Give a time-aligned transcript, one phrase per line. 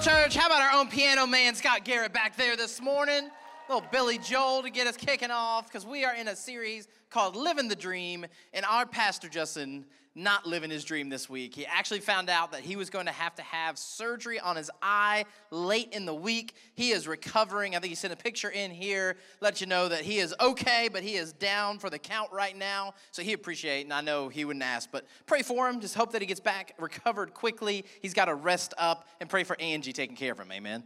[0.00, 0.34] Church?
[0.34, 3.28] How about our own piano man, Scott Garrett, back there this morning?
[3.68, 7.36] Little Billy Joel to get us kicking off because we are in a series called
[7.36, 11.54] Living the Dream, and our pastor, Justin, not living his dream this week.
[11.54, 14.70] He actually found out that he was going to have to have surgery on his
[14.82, 16.54] eye late in the week.
[16.74, 17.76] He is recovering.
[17.76, 20.88] I think he sent a picture in here, let you know that he is okay,
[20.92, 22.94] but he is down for the count right now.
[23.12, 25.80] So he appreciate, and I know he wouldn't ask, but pray for him.
[25.80, 27.84] Just hope that he gets back recovered quickly.
[28.02, 30.50] He's got to rest up and pray for Angie taking care of him.
[30.50, 30.82] Amen.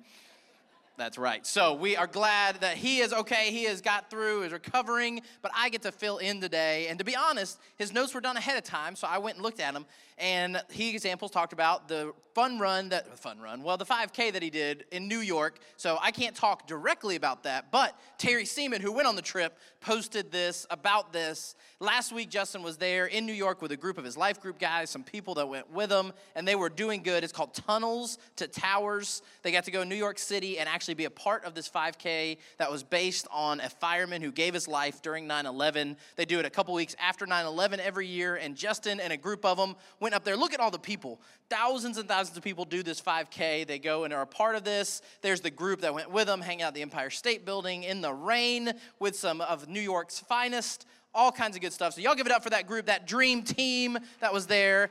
[0.97, 1.45] That's right.
[1.45, 3.51] So we are glad that he is okay.
[3.51, 6.87] He has got through, is recovering, but I get to fill in today.
[6.87, 9.43] And to be honest, his notes were done ahead of time, so I went and
[9.43, 9.87] looked at them.
[10.17, 14.43] And he examples talked about the fun run that fun run, well, the 5K that
[14.43, 15.59] he did in New York.
[15.77, 17.73] So I can't talk directly about that.
[17.73, 21.57] But Terry Seaman, who went on the trip, posted this about this.
[21.81, 24.61] Last week, Justin was there in New York with a group of his life group
[24.61, 27.25] guys, some people that went with him, and they were doing good.
[27.25, 29.23] It's called Tunnels to Towers.
[29.43, 31.67] They got to go to New York City and actually be a part of this
[31.67, 35.97] 5K that was based on a fireman who gave his life during 9 11.
[36.17, 39.17] They do it a couple weeks after 9 11 every year, and Justin and a
[39.17, 40.37] group of them went up there.
[40.37, 41.19] Look at all the people.
[41.49, 43.67] Thousands and thousands of people do this 5K.
[43.67, 45.01] They go and are a part of this.
[45.23, 48.13] There's the group that went with them, hang out the Empire State Building in the
[48.13, 51.95] rain with some of New York's finest all kinds of good stuff.
[51.95, 54.91] So y'all give it up for that group, that dream team that was there.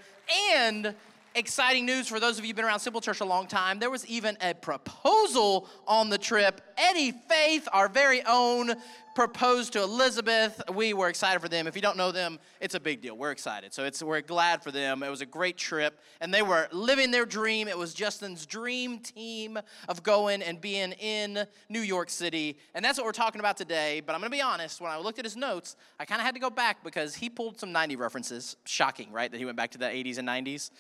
[0.56, 0.96] And
[1.36, 3.80] exciting news for those of you who've been around Simple Church a long time.
[3.80, 6.62] There was even a proposal on the trip.
[6.78, 8.74] Eddie Faith, our very own,
[9.16, 10.62] proposed to Elizabeth.
[10.74, 11.68] We were excited for them.
[11.68, 13.16] If you don't know them, it's a big deal.
[13.16, 13.74] We're excited.
[13.74, 15.04] So it's we're glad for them.
[15.04, 17.68] It was a great trip, and they were living their dream.
[17.68, 22.98] It was Justin's dream team of going and being in New York City, and that's
[22.98, 24.02] what we're talking about today.
[24.06, 24.82] But I'm gonna be honest.
[24.82, 27.30] When I looked at his notes, I kind of had to go back because he
[27.30, 28.56] pulled some 90 references.
[28.66, 29.32] Shocking, right?
[29.32, 30.72] That he went back to the 80s and 90s.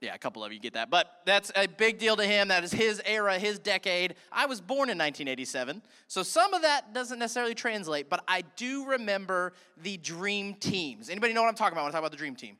[0.00, 0.88] Yeah, a couple of you get that.
[0.88, 2.48] But that's a big deal to him.
[2.48, 4.14] That is his era, his decade.
[4.32, 8.86] I was born in 1987, so some of that doesn't necessarily translate, but I do
[8.86, 9.52] remember
[9.82, 11.10] the dream teams.
[11.10, 12.56] Anybody know what I'm talking about when I talk about the dream team?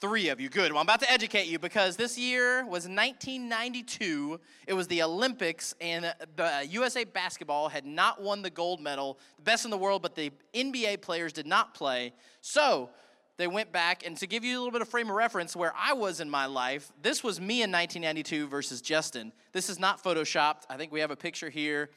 [0.00, 0.48] Three of you.
[0.48, 0.72] Good.
[0.72, 4.40] Well, I'm about to educate you because this year was 1992.
[4.66, 9.42] It was the Olympics, and the USA basketball had not won the gold medal, the
[9.42, 12.12] best in the world, but the NBA players did not play.
[12.40, 12.90] So,
[13.36, 15.72] they went back, and to give you a little bit of frame of reference where
[15.76, 19.32] I was in my life, this was me in 1992 versus Justin.
[19.52, 20.62] This is not photoshopped.
[20.70, 21.90] I think we have a picture here.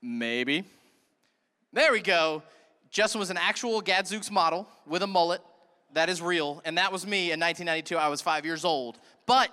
[0.00, 0.64] Maybe.
[1.72, 2.42] There we go.
[2.90, 5.42] Justin was an actual Gadzooks model with a mullet.
[5.92, 6.62] That is real.
[6.64, 7.96] And that was me in 1992.
[7.96, 8.98] I was five years old.
[9.26, 9.50] But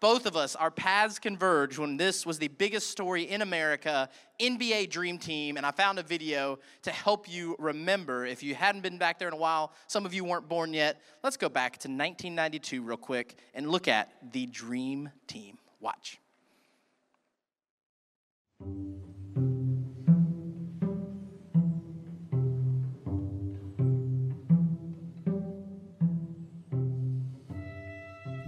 [0.00, 4.08] both of us, our paths converged when this was the biggest story in America,
[4.40, 8.24] NBA Dream Team, and I found a video to help you remember.
[8.24, 11.00] If you hadn't been back there in a while, some of you weren't born yet.
[11.24, 15.58] Let's go back to 1992 real quick and look at the Dream Team.
[15.80, 16.18] Watch.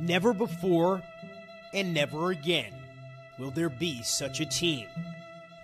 [0.00, 1.03] Never before
[1.73, 2.73] and never again
[3.39, 4.87] will there be such a team.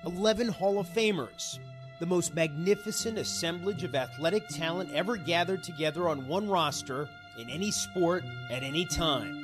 [0.05, 1.59] 11 Hall of Famers,
[1.99, 7.09] the most magnificent assemblage of athletic talent ever gathered together on one roster
[7.39, 9.43] in any sport at any time.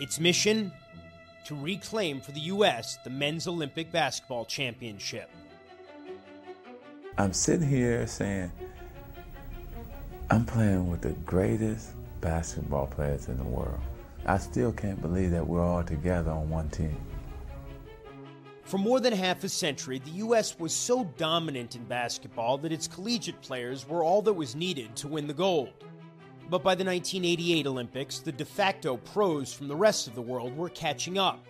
[0.00, 0.72] Its mission?
[1.44, 2.98] To reclaim for the U.S.
[3.04, 5.30] the Men's Olympic Basketball Championship.
[7.16, 8.50] I'm sitting here saying,
[10.28, 13.80] I'm playing with the greatest basketball players in the world.
[14.28, 16.96] I still can't believe that we're all together on one team.
[18.64, 20.58] For more than half a century, the U.S.
[20.58, 25.06] was so dominant in basketball that its collegiate players were all that was needed to
[25.06, 25.84] win the gold.
[26.50, 30.56] But by the 1988 Olympics, the de facto pros from the rest of the world
[30.56, 31.46] were catching up.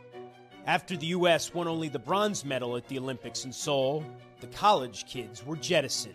[0.66, 1.54] After the U.S.
[1.54, 4.04] won only the bronze medal at the Olympics in Seoul,
[4.40, 6.14] the college kids were jettisoned.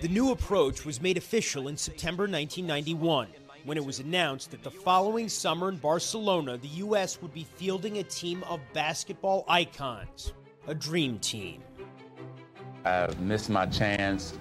[0.00, 3.26] The new approach was made official in September 1991
[3.64, 7.20] when it was announced that the following summer in Barcelona, the U.S.
[7.20, 10.32] would be fielding a team of basketball icons,
[10.66, 11.62] a dream team.
[12.84, 14.32] I missed my chance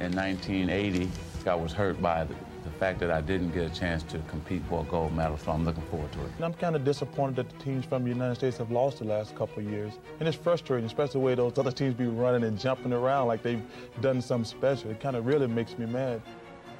[0.00, 1.10] in 1980.
[1.46, 4.62] I was hurt by the, the, fact that I didn't get a chance to compete
[4.68, 6.30] for a gold medal, so I'm looking forward to it.
[6.36, 9.04] And I'm kind of disappointed that the teams from the United States have lost the
[9.04, 9.94] last couple of years.
[10.20, 13.42] And it's frustrating, especially the way those other teams be running and jumping around like
[13.42, 13.62] they've
[14.00, 14.90] done something special.
[14.90, 16.22] It kind of really makes me mad.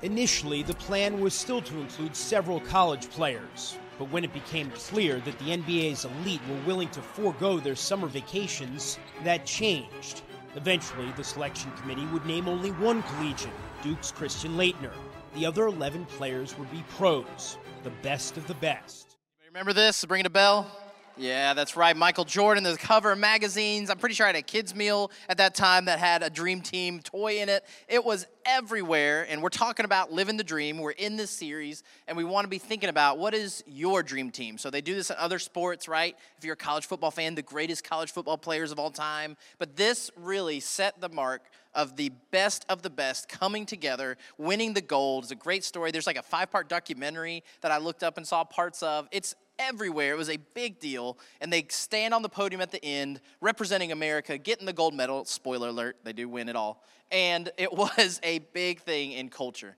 [0.02, 5.20] Initially, the plan was still to include several college players, but when it became clear
[5.20, 10.22] that the NBA's elite were willing to forego their summer vacations, that changed.
[10.56, 14.93] Eventually, the selection committee would name only one collegian, Duke's Christian Laettner.
[15.34, 19.16] The other 11 players would be pros, the best of the best.
[19.46, 20.04] Remember this?
[20.04, 20.81] Bringing a bell?
[21.17, 21.94] Yeah, that's right.
[21.94, 23.91] Michael Jordan, the cover of magazines.
[23.91, 26.62] I'm pretty sure I had a kids' meal at that time that had a Dream
[26.62, 27.64] Team toy in it.
[27.87, 29.26] It was everywhere.
[29.29, 30.79] And we're talking about living the dream.
[30.79, 34.31] We're in this series, and we want to be thinking about what is your dream
[34.31, 34.56] team.
[34.56, 36.17] So they do this in other sports, right?
[36.38, 39.37] If you're a college football fan, the greatest college football players of all time.
[39.59, 41.43] But this really set the mark
[41.75, 45.25] of the best of the best coming together, winning the gold.
[45.25, 45.91] It's a great story.
[45.91, 49.09] There's like a five part documentary that I looked up and saw parts of.
[49.11, 50.12] It's everywhere.
[50.12, 51.19] It was a big deal.
[51.40, 55.25] And they stand on the podium at the end, representing America, getting the gold medal.
[55.25, 56.82] Spoiler alert, they do win it all.
[57.10, 59.76] And it was a big thing in culture.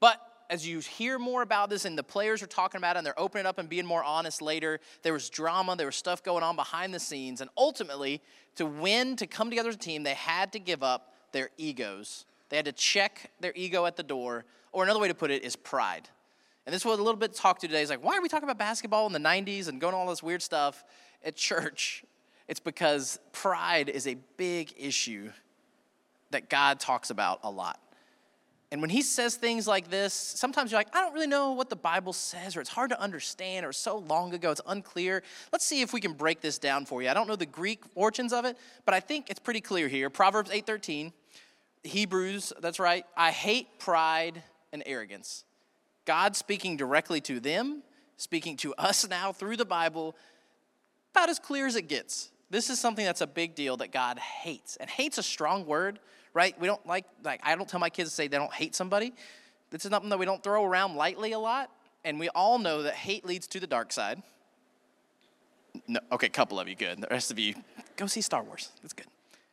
[0.00, 3.06] But as you hear more about this and the players are talking about it and
[3.06, 6.42] they're opening up and being more honest later, there was drama, there was stuff going
[6.42, 7.40] on behind the scenes.
[7.40, 8.22] And ultimately,
[8.56, 12.26] to win, to come together as a team, they had to give up their egos.
[12.48, 14.44] They had to check their ego at the door.
[14.72, 16.08] Or another way to put it is pride.
[16.66, 17.82] And this was a little bit talked to today.
[17.82, 20.22] Is like, why are we talking about basketball in the 90s and going all this
[20.22, 20.84] weird stuff
[21.24, 22.04] at church?
[22.48, 25.30] It's because pride is a big issue
[26.30, 27.80] that God talks about a lot.
[28.72, 31.70] And when he says things like this, sometimes you're like, I don't really know what
[31.70, 35.22] the Bible says, or it's hard to understand, or so long ago, it's unclear.
[35.52, 37.08] Let's see if we can break this down for you.
[37.08, 40.10] I don't know the Greek origins of it, but I think it's pretty clear here.
[40.10, 41.12] Proverbs 8:13,
[41.84, 43.06] Hebrews, that's right.
[43.16, 44.42] I hate pride
[44.72, 45.44] and arrogance.
[46.06, 47.82] God speaking directly to them,
[48.16, 50.16] speaking to us now through the Bible,
[51.12, 52.30] about as clear as it gets.
[52.48, 54.76] This is something that's a big deal that God hates.
[54.76, 55.98] And hate's a strong word,
[56.32, 56.58] right?
[56.60, 59.12] We don't like, like, I don't tell my kids to say they don't hate somebody.
[59.70, 61.70] This is something that we don't throw around lightly a lot.
[62.04, 64.22] And we all know that hate leads to the dark side.
[65.88, 67.00] No, okay, a couple of you, good.
[67.00, 67.54] The rest of you,
[67.96, 68.70] go see Star Wars.
[68.80, 69.06] That's good.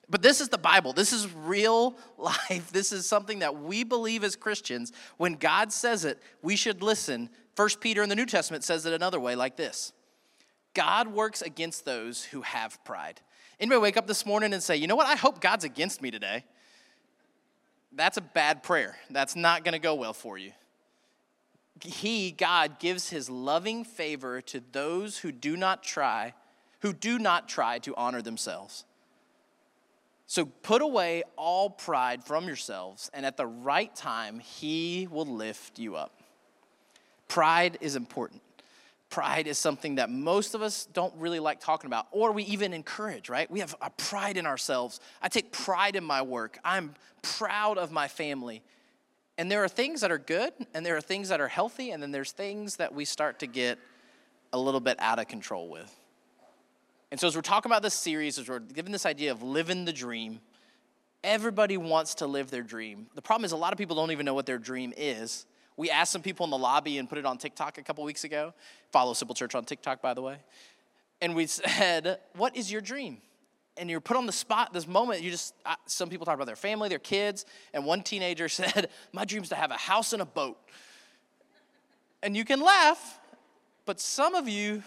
[0.10, 0.94] But this is the Bible.
[0.94, 2.72] This is real life.
[2.72, 4.92] This is something that we believe as Christians.
[5.18, 7.30] When God says it, we should listen.
[7.56, 9.94] First Peter in the New Testament says it another way, like this
[10.74, 13.22] God works against those who have pride.
[13.60, 15.08] Anybody wake up this morning and say, you know what?
[15.08, 16.44] I hope God's against me today.
[17.96, 18.98] That's a bad prayer.
[19.10, 20.52] That's not going to go well for you.
[21.82, 26.34] He, God, gives his loving favor to those who do not try,
[26.80, 28.86] who do not try to honor themselves.
[30.26, 35.80] So put away all pride from yourselves, and at the right time, He will lift
[35.80, 36.22] you up.
[37.28, 38.42] Pride is important.
[39.10, 42.74] Pride is something that most of us don't really like talking about, or we even
[42.74, 43.50] encourage, right?
[43.52, 45.00] We have a pride in ourselves.
[45.22, 46.58] I take pride in my work.
[46.64, 48.64] I'm proud of my family.
[49.38, 52.02] And there are things that are good, and there are things that are healthy, and
[52.02, 53.78] then there's things that we start to get
[54.52, 55.96] a little bit out of control with.
[57.14, 59.86] And so, as we're talking about this series, as we're given this idea of living
[59.86, 60.40] the dream,
[61.24, 63.06] everybody wants to live their dream.
[63.14, 65.46] The problem is, a lot of people don't even know what their dream is.
[65.78, 68.24] We asked some people in the lobby and put it on TikTok a couple weeks
[68.24, 68.56] ago.
[68.92, 70.38] Follow Simple Church on TikTok, by the way.
[71.22, 73.20] And we said, What is your dream?
[73.78, 75.22] And you're put on the spot this moment.
[75.22, 75.54] You just,
[75.86, 77.46] some people talk about their family, their kids.
[77.76, 80.58] And one teenager said, My dream is to have a house and a boat.
[82.24, 83.20] And you can laugh,
[83.86, 84.82] but some of you,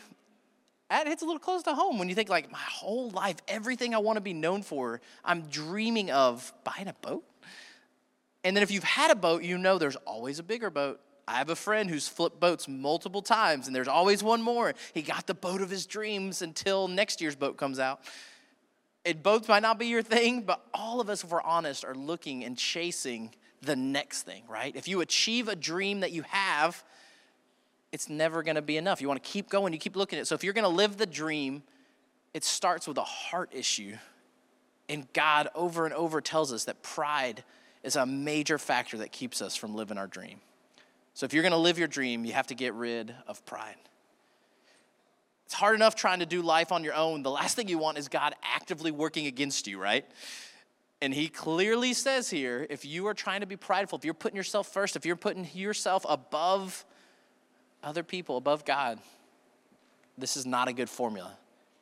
[0.91, 3.95] that hits a little close to home when you think like my whole life everything
[3.95, 7.25] i want to be known for i'm dreaming of buying a boat.
[8.45, 11.01] And then if you've had a boat you know there's always a bigger boat.
[11.29, 14.75] I have a friend who's flipped boats multiple times and there's always one more.
[14.95, 18.01] He got the boat of his dreams until next year's boat comes out.
[19.05, 21.95] It boats might not be your thing but all of us if we're honest are
[21.95, 24.75] looking and chasing the next thing right?
[24.77, 26.85] If you achieve a dream that you have
[27.97, 29.01] it's never going to be enough.
[29.01, 30.27] You want to keep going, you keep looking at it.
[30.27, 31.63] So if you're going to live the dream,
[32.35, 33.97] it starts with a heart issue.
[34.87, 37.43] And God over and over tells us that pride
[37.83, 40.41] is a major factor that keeps us from living our dream.
[41.15, 43.77] So if you're going to live your dream, you have to get rid of pride.
[45.47, 47.23] It's hard enough trying to do life on your own.
[47.23, 50.05] The last thing you want is God actively working against you, right?
[51.01, 54.37] And he clearly says here if you are trying to be prideful, if you're putting
[54.37, 56.85] yourself first, if you're putting yourself above
[57.87, 58.99] other people above God,
[60.19, 61.33] this is not a good formula.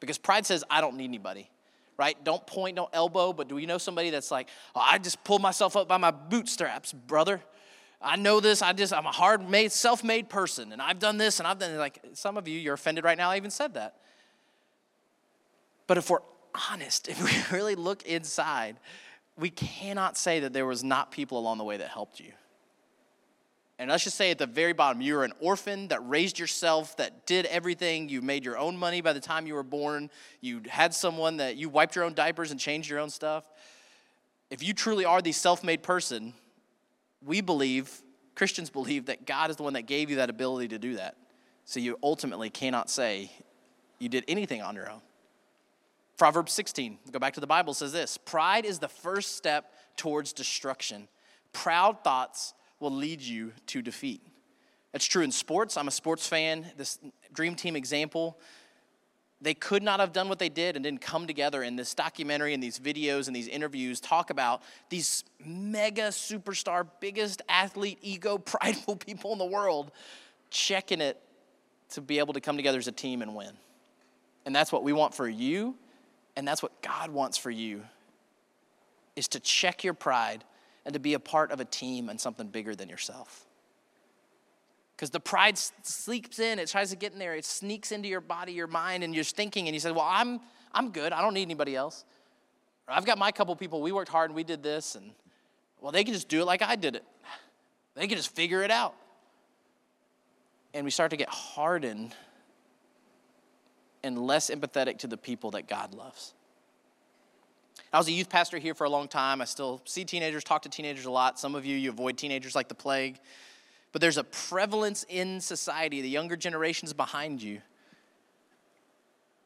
[0.00, 1.50] Because pride says, I don't need anybody,
[1.96, 2.22] right?
[2.22, 5.40] Don't point, don't elbow, but do we know somebody that's like, oh, I just pulled
[5.40, 7.40] myself up by my bootstraps, brother?
[8.02, 8.60] I know this.
[8.60, 11.58] I just, I'm a hard made, self made person, and I've done this and I've
[11.58, 11.78] done it.
[11.78, 13.30] Like some of you, you're offended right now.
[13.30, 13.96] I even said that.
[15.86, 16.18] But if we're
[16.70, 18.76] honest, if we really look inside,
[19.38, 22.32] we cannot say that there was not people along the way that helped you.
[23.78, 26.96] And let's just say at the very bottom, you were an orphan that raised yourself,
[26.96, 28.08] that did everything.
[28.08, 30.10] You made your own money by the time you were born.
[30.40, 33.44] You had someone that you wiped your own diapers and changed your own stuff.
[34.50, 36.34] If you truly are the self made person,
[37.24, 37.90] we believe,
[38.36, 41.16] Christians believe, that God is the one that gave you that ability to do that.
[41.64, 43.32] So you ultimately cannot say
[43.98, 45.00] you did anything on your own.
[46.16, 50.32] Proverbs 16, go back to the Bible, says this Pride is the first step towards
[50.32, 51.08] destruction.
[51.52, 52.54] Proud thoughts
[52.84, 54.20] will lead you to defeat.
[54.92, 55.76] It's true in sports.
[55.76, 56.66] I'm a sports fan.
[56.76, 56.98] This
[57.32, 58.38] dream team example,
[59.40, 62.54] they could not have done what they did and didn't come together in this documentary
[62.54, 68.94] and these videos and these interviews talk about these mega superstar, biggest athlete, ego, prideful
[68.96, 69.90] people in the world
[70.50, 71.20] checking it
[71.88, 73.52] to be able to come together as a team and win.
[74.46, 75.74] And that's what we want for you
[76.36, 77.82] and that's what God wants for you
[79.16, 80.44] is to check your pride
[80.84, 83.46] and to be a part of a team and something bigger than yourself.
[84.96, 88.20] Because the pride sleeps in, it tries to get in there, it sneaks into your
[88.20, 90.40] body, your mind, and you're thinking, and you say, Well, I'm,
[90.72, 92.04] I'm good, I don't need anybody else.
[92.86, 95.10] Or I've got my couple people, we worked hard and we did this, and
[95.80, 97.04] well, they can just do it like I did it.
[97.94, 98.94] They can just figure it out.
[100.72, 102.12] And we start to get hardened
[104.02, 106.34] and less empathetic to the people that God loves.
[107.94, 109.40] I was a youth pastor here for a long time.
[109.40, 111.38] I still see teenagers, talk to teenagers a lot.
[111.38, 113.20] Some of you, you avoid teenagers like the plague.
[113.92, 117.60] But there's a prevalence in society, the younger generations behind you.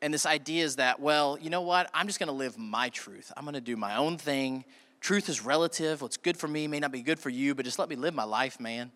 [0.01, 1.91] And this idea is that, well, you know what?
[1.93, 3.31] I'm just going to live my truth.
[3.37, 4.65] I'm going to do my own thing.
[5.03, 6.01] Truth is relative.
[6.01, 8.15] What's good for me may not be good for you, but just let me live
[8.15, 8.91] my life, man.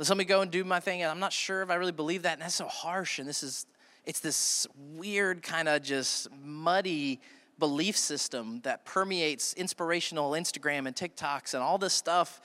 [0.00, 1.02] Let me go and do my thing.
[1.02, 2.32] And I'm not sure if I really believe that.
[2.32, 3.20] And that's so harsh.
[3.20, 3.66] And this is
[4.04, 7.20] it's this weird, kind of just muddy
[7.58, 12.40] belief system that permeates inspirational Instagram and TikToks and all this stuff.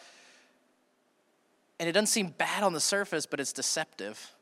[1.79, 4.33] And it doesn't seem bad on the surface, but it's deceptive.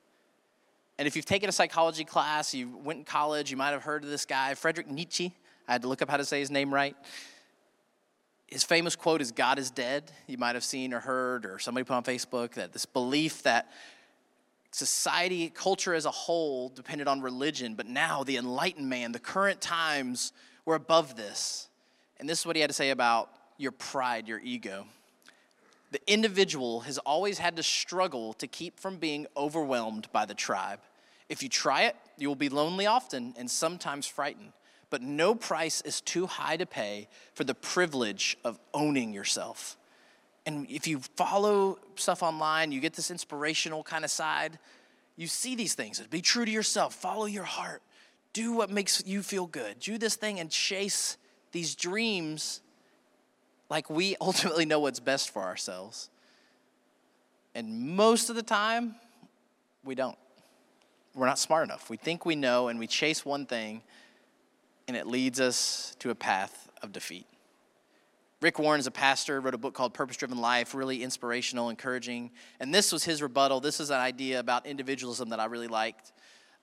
[0.97, 4.03] And if you've taken a psychology class, you went in college, you might have heard
[4.03, 5.33] of this guy, Friedrich Nietzsche.
[5.67, 6.95] I had to look up how to say his name right.
[8.47, 10.11] His famous quote is God is dead.
[10.27, 13.71] You might have seen or heard, or somebody put on Facebook that this belief that
[14.71, 19.61] society, culture as a whole depended on religion, but now the enlightened man, the current
[19.61, 20.33] times,
[20.69, 21.67] were above this.
[22.19, 24.85] And this is what he had to say about your pride, your ego.
[25.91, 30.79] The individual has always had to struggle to keep from being overwhelmed by the tribe.
[31.27, 34.53] If you try it, you will be lonely often and sometimes frightened.
[34.89, 39.75] But no price is too high to pay for the privilege of owning yourself
[40.49, 44.57] and if you follow stuff online, you get this inspirational kind of side,
[45.15, 45.99] you see these things.
[46.09, 47.83] Be true to yourself, follow your heart,
[48.33, 51.17] do what makes you feel good, do this thing and chase
[51.51, 52.61] these dreams
[53.69, 56.09] like we ultimately know what's best for ourselves.
[57.55, 58.95] And most of the time,
[59.83, 60.17] we don't.
[61.15, 61.89] We're not smart enough.
[61.89, 63.81] We think we know and we chase one thing,
[64.87, 67.25] and it leads us to a path of defeat.
[68.41, 72.31] Rick Warren is a pastor, wrote a book called Purpose Driven Life, really inspirational, encouraging.
[72.61, 73.59] And this was his rebuttal.
[73.59, 76.13] This is an idea about individualism that I really liked.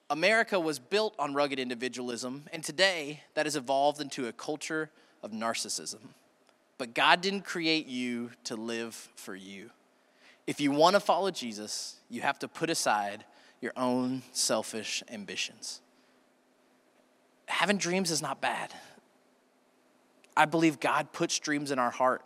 [0.09, 4.89] America was built on rugged individualism, and today that has evolved into a culture
[5.21, 5.99] of narcissism.
[6.77, 9.71] But God didn't create you to live for you.
[10.45, 13.25] If you want to follow Jesus, you have to put aside
[13.59, 15.81] your own selfish ambitions.
[17.47, 18.73] Having dreams is not bad.
[20.37, 22.21] I believe God puts dreams in our heart.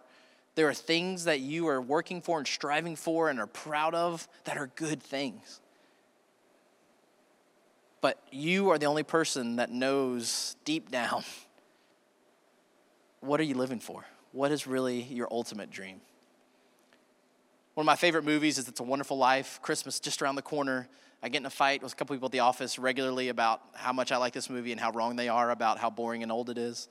[0.55, 4.27] There are things that you are working for and striving for and are proud of
[4.43, 5.61] that are good things.
[8.01, 11.24] But you are the only person that knows deep down
[13.22, 14.03] what are you living for?
[14.31, 16.01] What is really your ultimate dream?
[17.75, 19.60] One of my favorite movies is It's a Wonderful Life.
[19.62, 20.88] Christmas just around the corner.
[21.22, 23.93] I get in a fight with a couple people at the office regularly about how
[23.93, 26.50] much I like this movie and how wrong they are about how boring and old
[26.50, 26.89] it is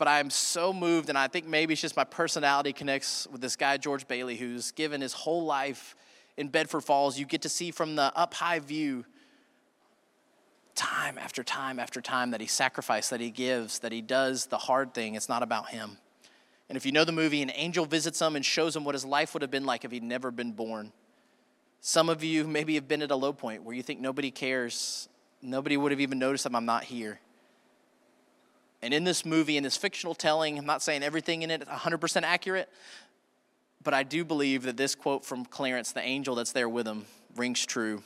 [0.00, 3.54] but I'm so moved, and I think maybe it's just my personality connects with this
[3.54, 5.94] guy, George Bailey, who's given his whole life
[6.40, 7.18] in Bedford Falls.
[7.18, 9.04] You get to see from the up high view
[10.74, 14.56] time after time after time that he sacrificed, that he gives, that he does the
[14.56, 15.14] hard thing.
[15.14, 15.98] It's not about him.
[16.68, 19.04] And if you know the movie, an angel visits him and shows him what his
[19.04, 20.92] life would have been like if he'd never been born.
[21.82, 25.08] Some of you maybe have been at a low point where you think nobody cares,
[25.42, 27.20] nobody would have even noticed that I'm not here.
[28.82, 31.68] And in this movie, in this fictional telling, I'm not saying everything in it is
[31.68, 32.70] 100% accurate,
[33.82, 37.06] but I do believe that this quote from Clarence, the angel that's there with him,
[37.36, 38.02] rings true.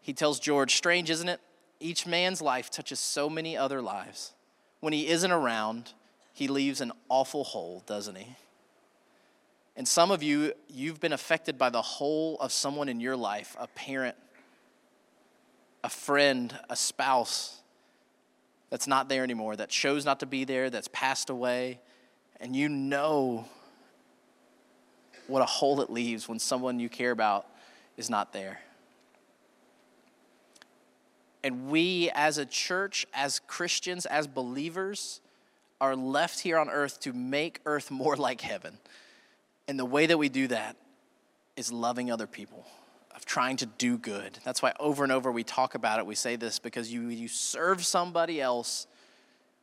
[0.00, 1.40] He tells George, Strange, isn't it?
[1.80, 4.32] Each man's life touches so many other lives.
[4.80, 5.92] When he isn't around,
[6.34, 8.36] he leaves an awful hole, doesn't he?
[9.76, 13.56] And some of you, you've been affected by the whole of someone in your life
[13.58, 14.16] a parent,
[15.82, 17.60] a friend, a spouse
[18.70, 21.80] that's not there anymore, that chose not to be there, that's passed away,
[22.40, 23.46] and you know
[25.26, 27.46] what a hole it leaves when someone you care about
[27.96, 28.60] is not there.
[31.42, 35.20] And we, as a church, as Christians, as believers,
[35.80, 38.78] are left here on earth to make earth more like heaven.
[39.68, 40.76] And the way that we do that
[41.56, 42.66] is loving other people,
[43.14, 44.38] of trying to do good.
[44.44, 46.06] That's why over and over we talk about it.
[46.06, 48.86] We say this because you, you serve somebody else,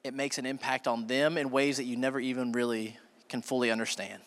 [0.04, 3.70] it makes an impact on them in ways that you never even really can fully
[3.72, 4.22] understand.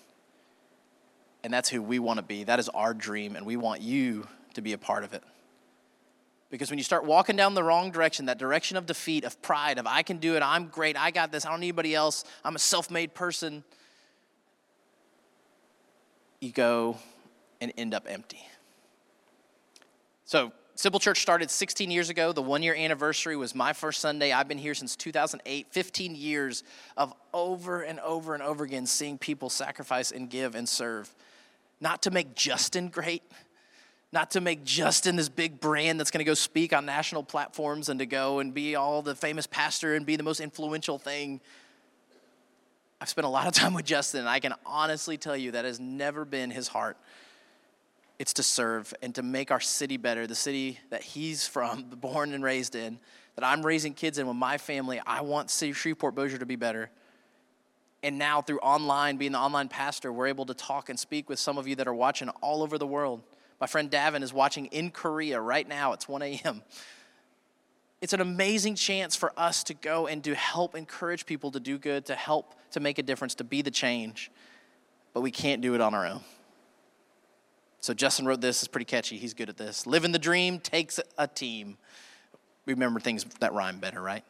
[1.44, 2.42] And that's who we want to be.
[2.42, 5.22] That is our dream, and we want you to be a part of it.
[6.50, 9.78] Because when you start walking down the wrong direction, that direction of defeat, of pride,
[9.78, 12.24] of I can do it, I'm great, I got this, I don't need anybody else,
[12.44, 13.62] I'm a self made person,
[16.40, 16.96] you go
[17.60, 18.40] and end up empty.
[20.24, 22.32] So, Simple Church started 16 years ago.
[22.32, 24.32] The one year anniversary was my first Sunday.
[24.32, 25.68] I've been here since 2008.
[25.70, 26.64] 15 years
[26.96, 31.14] of over and over and over again seeing people sacrifice and give and serve.
[31.80, 33.22] Not to make Justin great,
[34.12, 37.88] not to make Justin this big brand that's going to go speak on national platforms
[37.88, 41.40] and to go and be all the famous pastor and be the most influential thing.
[43.00, 45.64] I've spent a lot of time with Justin, and I can honestly tell you that
[45.64, 46.96] has never been his heart
[48.18, 52.32] it's to serve and to make our city better, the city that he's from, born
[52.32, 52.98] and raised in,
[53.34, 55.00] that I'm raising kids in with my family.
[55.04, 56.90] I want City Shreveport Bossier to be better.
[58.04, 61.38] And now through online, being the online pastor, we're able to talk and speak with
[61.38, 63.22] some of you that are watching all over the world.
[63.62, 65.94] My friend Davin is watching in Korea right now.
[65.94, 66.60] It's 1 a.m.
[68.02, 71.78] It's an amazing chance for us to go and to help encourage people to do
[71.78, 74.30] good, to help to make a difference, to be the change.
[75.14, 76.20] But we can't do it on our own.
[77.80, 78.62] So Justin wrote this.
[78.62, 79.16] It's pretty catchy.
[79.16, 79.86] He's good at this.
[79.86, 81.78] Living the dream takes a team.
[82.66, 84.24] Remember things that rhyme better, right?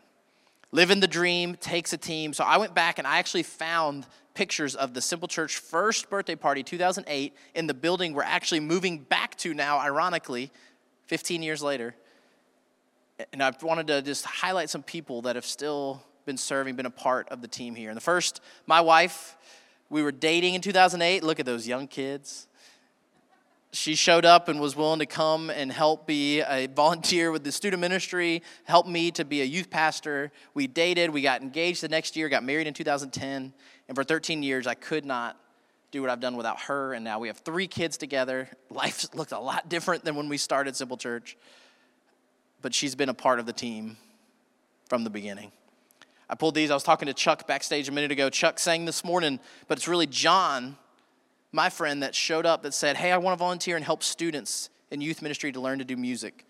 [0.75, 2.33] Living the dream takes a team.
[2.33, 6.35] So I went back and I actually found pictures of the Simple Church first birthday
[6.35, 10.51] party, 2008, in the building we're actually moving back to now, ironically,
[11.07, 11.95] 15 years later.
[13.33, 16.91] And I wanted to just highlight some people that have still been serving, been a
[16.91, 17.89] part of the team here.
[17.89, 19.37] And the first, my wife,
[19.91, 21.23] we were dating in 2008.
[21.23, 22.49] Look at those young kids
[23.75, 27.51] she showed up and was willing to come and help be a volunteer with the
[27.51, 30.31] student ministry, help me to be a youth pastor.
[30.55, 33.53] We dated, we got engaged the next year, got married in 2010,
[33.89, 35.37] and for 13 years, I could not
[35.91, 36.95] do what I've done without her.
[36.95, 38.49] And now we have three kids together.
[38.71, 41.37] Life looked a lot different than when we started Simple Church,
[42.63, 43.97] but she's been a part of the team
[44.89, 45.51] from the beginning.
[46.31, 46.71] I pulled these.
[46.71, 48.31] I was talking to Chuck backstage a minute ago.
[48.31, 50.77] Chuck sang this morning, but it's really John
[51.55, 54.71] my friend that showed up that said, Hey, I want to volunteer and help students
[54.91, 56.45] in youth ministry to learn to do music.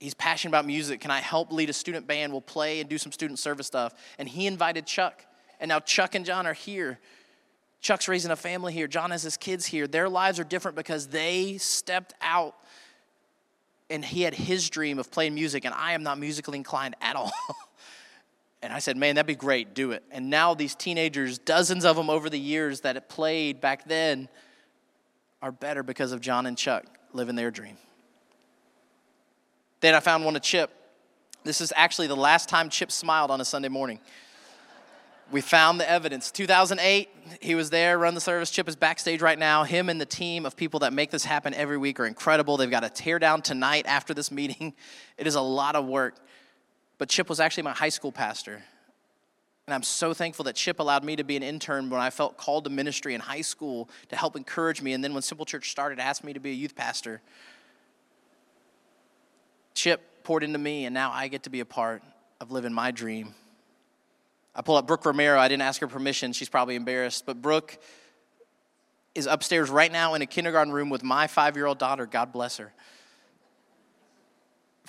[0.00, 1.00] He's passionate about music.
[1.00, 2.32] Can I help lead a student band?
[2.32, 3.94] We'll play and do some student service stuff.
[4.18, 5.24] And he invited Chuck.
[5.60, 6.98] And now Chuck and John are here.
[7.80, 8.88] Chuck's raising a family here.
[8.88, 9.86] John has his kids here.
[9.86, 12.56] Their lives are different because they stepped out
[13.88, 17.14] and he had his dream of playing music, and I am not musically inclined at
[17.14, 17.30] all.
[18.62, 20.04] And I said, man, that'd be great, do it.
[20.12, 24.28] And now these teenagers, dozens of them over the years that it played back then,
[25.42, 27.76] are better because of John and Chuck living their dream.
[29.80, 30.70] Then I found one of Chip.
[31.42, 33.98] This is actually the last time Chip smiled on a Sunday morning.
[35.32, 36.30] We found the evidence.
[36.30, 37.08] 2008,
[37.40, 38.50] he was there, run the service.
[38.50, 39.64] Chip is backstage right now.
[39.64, 42.56] Him and the team of people that make this happen every week are incredible.
[42.56, 44.74] They've got a tear down tonight after this meeting.
[45.18, 46.16] It is a lot of work.
[47.02, 48.62] But Chip was actually my high school pastor.
[49.66, 52.36] And I'm so thankful that Chip allowed me to be an intern when I felt
[52.36, 54.92] called to ministry in high school to help encourage me.
[54.92, 57.20] And then when Simple Church started, asked me to be a youth pastor.
[59.74, 62.04] Chip poured into me, and now I get to be a part
[62.40, 63.34] of living my dream.
[64.54, 65.40] I pull up Brooke Romero.
[65.40, 66.32] I didn't ask her permission.
[66.32, 67.26] She's probably embarrassed.
[67.26, 67.78] But Brooke
[69.16, 72.06] is upstairs right now in a kindergarten room with my five year old daughter.
[72.06, 72.72] God bless her.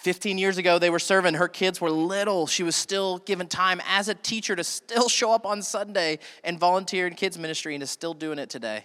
[0.03, 1.35] 15 years ago, they were serving.
[1.35, 2.45] Her kids were little.
[2.45, 6.59] She was still given time as a teacher to still show up on Sunday and
[6.59, 8.83] volunteer in kids' ministry and is still doing it today.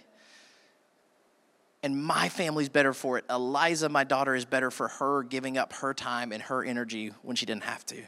[1.83, 3.25] And my family's better for it.
[3.29, 7.35] Eliza, my daughter, is better for her giving up her time and her energy when
[7.35, 8.01] she didn't have to.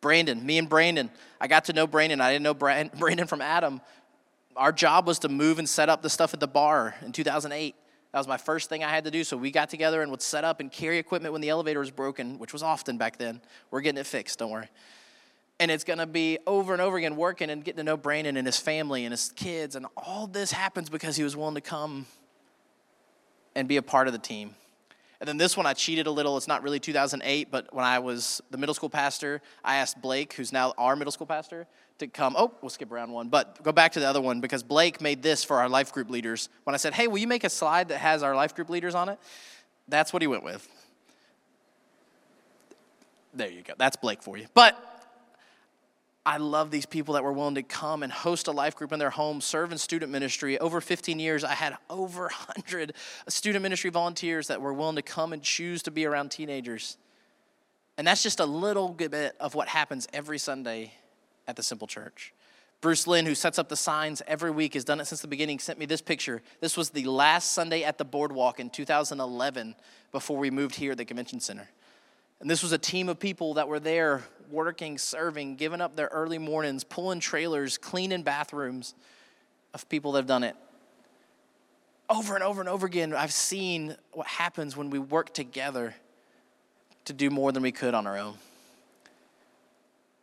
[0.00, 2.20] Brandon, me and Brandon, I got to know Brandon.
[2.20, 2.54] I didn't know
[2.98, 3.80] Brandon from Adam.
[4.56, 7.76] Our job was to move and set up the stuff at the bar in 2008.
[8.12, 9.24] That was my first thing I had to do.
[9.24, 11.90] So we got together and would set up and carry equipment when the elevator was
[11.90, 13.40] broken, which was often back then.
[13.70, 14.68] We're getting it fixed, don't worry.
[15.58, 18.46] And it's gonna be over and over again working and getting to know Brandon and
[18.46, 19.76] his family and his kids.
[19.76, 22.06] And all this happens because he was willing to come
[23.54, 24.54] and be a part of the team.
[25.20, 26.36] And then this one, I cheated a little.
[26.36, 30.32] It's not really 2008, but when I was the middle school pastor, I asked Blake,
[30.32, 31.68] who's now our middle school pastor,
[32.02, 32.34] to come.
[32.36, 35.22] Oh, we'll skip around one, but go back to the other one because Blake made
[35.22, 36.48] this for our life group leaders.
[36.64, 38.94] When I said, hey, will you make a slide that has our life group leaders
[38.94, 39.18] on it?
[39.88, 40.68] That's what he went with.
[43.34, 43.72] There you go.
[43.78, 44.46] That's Blake for you.
[44.52, 44.78] But
[46.24, 48.98] I love these people that were willing to come and host a life group in
[48.98, 50.58] their home, serve in student ministry.
[50.58, 52.94] Over 15 years, I had over 100
[53.28, 56.96] student ministry volunteers that were willing to come and choose to be around teenagers.
[57.96, 60.92] And that's just a little bit of what happens every Sunday
[61.46, 62.32] at the Simple Church.
[62.80, 65.60] Bruce Lynn, who sets up the signs every week, has done it since the beginning,
[65.60, 66.42] sent me this picture.
[66.60, 69.76] This was the last Sunday at the boardwalk in 2011
[70.10, 71.68] before we moved here at the convention center.
[72.40, 76.08] And this was a team of people that were there working, serving, giving up their
[76.08, 78.94] early mornings, pulling trailers, cleaning bathrooms
[79.72, 80.56] of people that have done it.
[82.10, 85.94] Over and over and over again, I've seen what happens when we work together
[87.04, 88.34] to do more than we could on our own.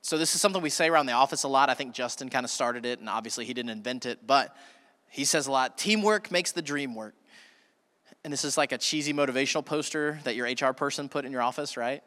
[0.01, 1.69] So, this is something we say around the office a lot.
[1.69, 4.55] I think Justin kind of started it, and obviously he didn't invent it, but
[5.09, 7.15] he says a lot teamwork makes the dream work.
[8.23, 11.41] And this is like a cheesy motivational poster that your HR person put in your
[11.41, 12.03] office, right?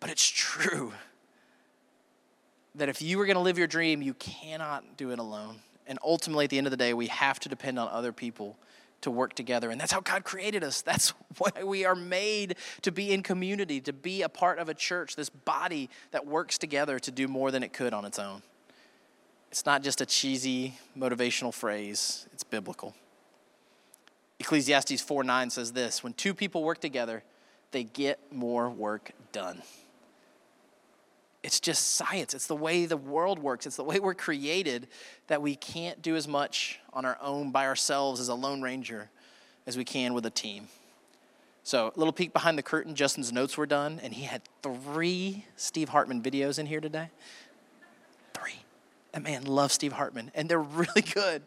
[0.00, 0.92] But it's true
[2.76, 5.56] that if you are going to live your dream, you cannot do it alone.
[5.86, 8.56] And ultimately, at the end of the day, we have to depend on other people
[9.02, 9.70] to work together.
[9.70, 10.82] And that's how God created us.
[10.82, 14.74] That's why we are made to be in community, to be a part of a
[14.74, 18.42] church, this body that works together to do more than it could on its own.
[19.50, 22.94] It's not just a cheesy motivational phrase, it's biblical.
[24.38, 27.22] Ecclesiastes 4 9 says this When two people work together,
[27.70, 29.62] they get more work done.
[31.42, 32.34] It's just science.
[32.34, 33.66] It's the way the world works.
[33.66, 34.88] It's the way we're created
[35.28, 39.10] that we can't do as much on our own by ourselves as a lone ranger
[39.66, 40.68] as we can with a team.
[41.62, 42.94] So, a little peek behind the curtain.
[42.94, 47.10] Justin's notes were done, and he had three Steve Hartman videos in here today.
[48.32, 48.56] Three.
[49.12, 51.42] That man loves Steve Hartman, and they're really good.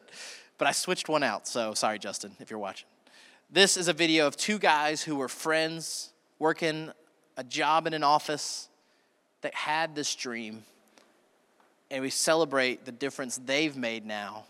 [0.60, 2.88] But I switched one out, so sorry, Justin, if you're watching.
[3.49, 6.91] This is a video of two guys who were friends working
[7.36, 8.69] a job in an office
[9.41, 10.63] that had this dream,
[11.89, 14.45] and we celebrate the difference they've made now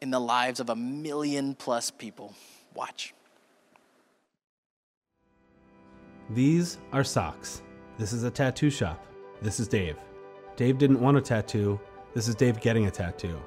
[0.00, 2.34] in the lives of a million plus people.
[2.74, 3.14] Watch.
[6.30, 7.62] These are socks.
[7.98, 9.06] This is a tattoo shop.
[9.40, 9.96] This is Dave.
[10.56, 11.80] Dave didn't want a tattoo.
[12.14, 13.40] This is Dave getting a tattoo.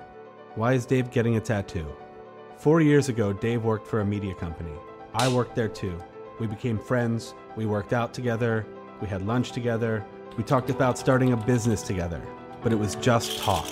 [0.56, 1.88] Why is Dave getting a tattoo?
[2.58, 4.74] Four years ago, Dave worked for a media company.
[5.14, 6.02] I worked there too.
[6.40, 7.34] We became friends.
[7.56, 8.66] We worked out together.
[9.02, 10.06] We had lunch together.
[10.38, 12.22] We talked about starting a business together,
[12.62, 13.68] but it was just talk.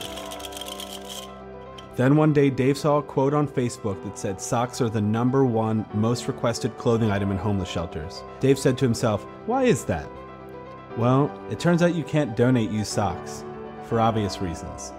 [1.96, 5.46] Then one day, Dave saw a quote on Facebook that said socks are the number
[5.46, 8.22] one most requested clothing item in homeless shelters.
[8.39, 10.08] Dave said to himself, Why is that?
[10.96, 13.43] Well, it turns out you can't donate used socks,
[13.86, 14.93] for obvious reasons.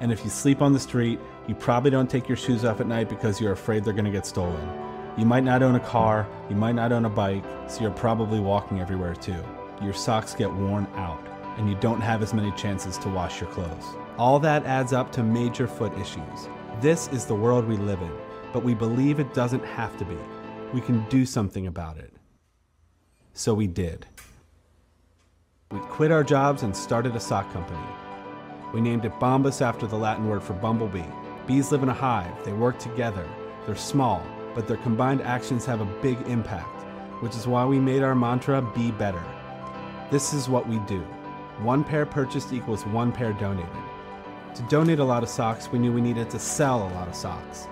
[0.00, 2.88] And if you sleep on the street, you probably don't take your shoes off at
[2.88, 4.68] night because you're afraid they're going to get stolen.
[5.16, 8.40] You might not own a car, you might not own a bike, so you're probably
[8.40, 9.44] walking everywhere too
[9.82, 13.50] your socks get worn out and you don't have as many chances to wash your
[13.50, 13.84] clothes.
[14.18, 16.48] All that adds up to major foot issues.
[16.80, 18.12] This is the world we live in,
[18.52, 20.16] but we believe it doesn't have to be.
[20.72, 22.12] We can do something about it.
[23.32, 24.06] So we did.
[25.70, 27.78] We quit our jobs and started a sock company.
[28.72, 31.04] We named it Bombas after the Latin word for bumblebee.
[31.46, 33.26] Bees live in a hive, they work together.
[33.66, 34.22] They're small,
[34.54, 36.82] but their combined actions have a big impact,
[37.22, 39.22] which is why we made our mantra Be Better.
[40.10, 41.02] This is what we do.
[41.62, 43.70] One pair purchased equals one pair donated.
[44.56, 47.14] To donate a lot of socks, we knew we needed to sell a lot of
[47.14, 47.68] socks.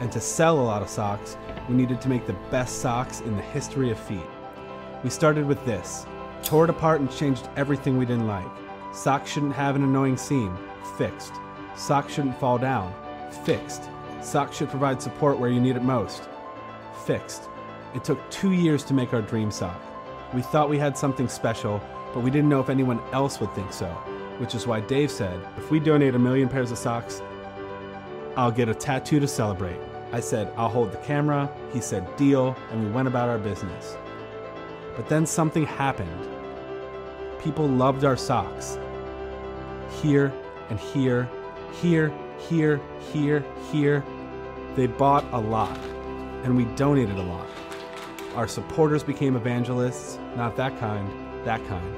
[0.00, 1.36] And to sell a lot of socks,
[1.68, 4.24] we needed to make the best socks in the history of feet.
[5.04, 6.06] We started with this,
[6.42, 8.50] tore it apart and changed everything we didn't like.
[8.94, 10.56] Socks shouldn't have an annoying seam,
[10.96, 11.34] fixed.
[11.76, 12.94] Socks shouldn't fall down,
[13.44, 13.82] fixed.
[14.22, 16.26] Socks should provide support where you need it most,
[17.04, 17.50] fixed.
[17.94, 19.78] It took two years to make our dream sock.
[20.34, 21.80] We thought we had something special,
[22.14, 23.86] but we didn't know if anyone else would think so,
[24.38, 27.20] which is why Dave said, if we donate a million pairs of socks,
[28.34, 29.78] I'll get a tattoo to celebrate.
[30.10, 31.50] I said, I'll hold the camera.
[31.72, 33.96] He said, deal, and we went about our business.
[34.96, 36.28] But then something happened.
[37.42, 38.78] People loved our socks.
[40.00, 40.32] Here
[40.70, 41.28] and here,
[41.80, 42.80] here, here,
[43.12, 44.02] here, here.
[44.76, 45.78] They bought a lot,
[46.44, 47.48] and we donated a lot.
[48.34, 51.06] Our supporters became evangelists, not that kind,
[51.44, 51.96] that kind.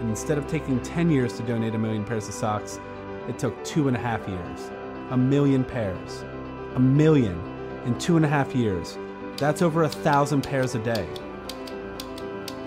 [0.00, 2.80] And instead of taking 10 years to donate a million pairs of socks,
[3.28, 4.70] it took two and a half years.
[5.10, 6.24] A million pairs.
[6.74, 7.40] A million
[7.84, 8.98] in two and a half years.
[9.36, 11.08] That's over a thousand pairs a day.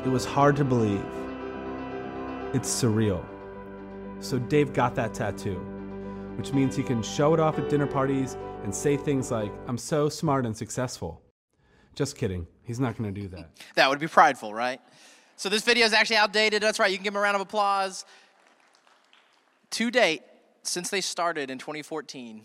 [0.06, 1.04] It was hard to believe.
[2.54, 3.26] It's surreal.
[4.22, 5.60] So Dave got that tattoo,
[6.38, 9.78] which means he can show it off at dinner parties and say things like, I'm
[9.78, 11.22] so smart and successful.
[12.00, 12.48] Just kidding.
[12.64, 13.50] He's not going to do that.
[13.76, 14.80] That would be prideful, right?
[15.36, 16.64] So this video is actually outdated.
[16.64, 16.90] That's right.
[16.90, 18.06] You can give him a round of applause.
[19.72, 20.22] To date,
[20.64, 22.44] since they started in 2014,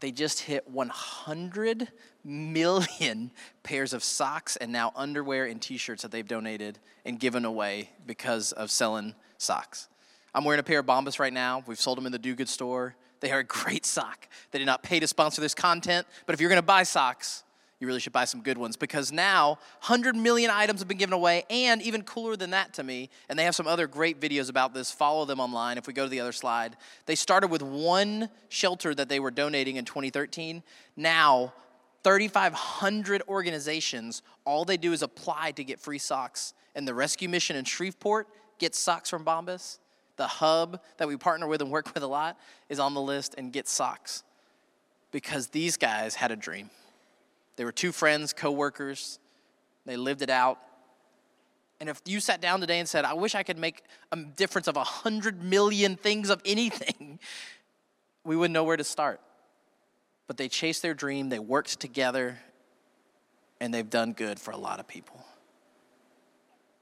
[0.00, 1.92] they just hit 100
[2.24, 3.30] million
[3.62, 8.50] pairs of socks and now underwear and t-shirts that they've donated and given away because
[8.50, 9.86] of selling socks.
[10.34, 11.62] I'm wearing a pair of Bombas right now.
[11.68, 12.96] We've sold them in the Do Good store.
[13.20, 14.26] They are a great sock.
[14.50, 17.44] They did not pay to sponsor this content, but if you're going to buy socks,
[17.82, 21.12] you really should buy some good ones because now 100 million items have been given
[21.12, 24.48] away, and even cooler than that to me, and they have some other great videos
[24.48, 24.92] about this.
[24.92, 25.78] Follow them online.
[25.78, 29.32] If we go to the other slide, they started with one shelter that they were
[29.32, 30.62] donating in 2013.
[30.96, 31.52] Now,
[32.04, 36.54] 3,500 organizations, all they do is apply to get free socks.
[36.76, 39.78] And the rescue mission in Shreveport gets socks from Bombas.
[40.16, 43.34] The hub that we partner with and work with a lot is on the list
[43.36, 44.22] and gets socks
[45.10, 46.70] because these guys had a dream.
[47.56, 49.18] They were two friends, co-workers.
[49.84, 50.58] They lived it out.
[51.80, 54.68] And if you sat down today and said, I wish I could make a difference
[54.68, 57.18] of 100 million things of anything,
[58.24, 59.20] we wouldn't know where to start.
[60.28, 62.38] But they chased their dream, they worked together,
[63.60, 65.24] and they've done good for a lot of people.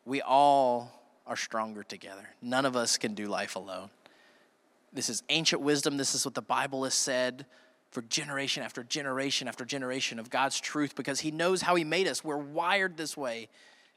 [0.05, 2.29] We all are stronger together.
[2.43, 3.91] None of us can do life alone.
[4.93, 5.97] This is ancient wisdom.
[5.97, 7.47] This is what the Bible has said
[7.91, 12.07] for generation after generation after generation of God's truth because He knows how He made
[12.07, 12.25] us.
[12.25, 13.49] We're wired this way.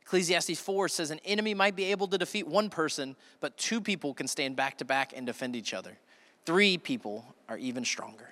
[0.02, 4.14] Ecclesiastes 4 says an enemy might be able to defeat one person, but two people
[4.14, 5.98] can stand back to back and defend each other.
[6.46, 8.30] Three people are even stronger.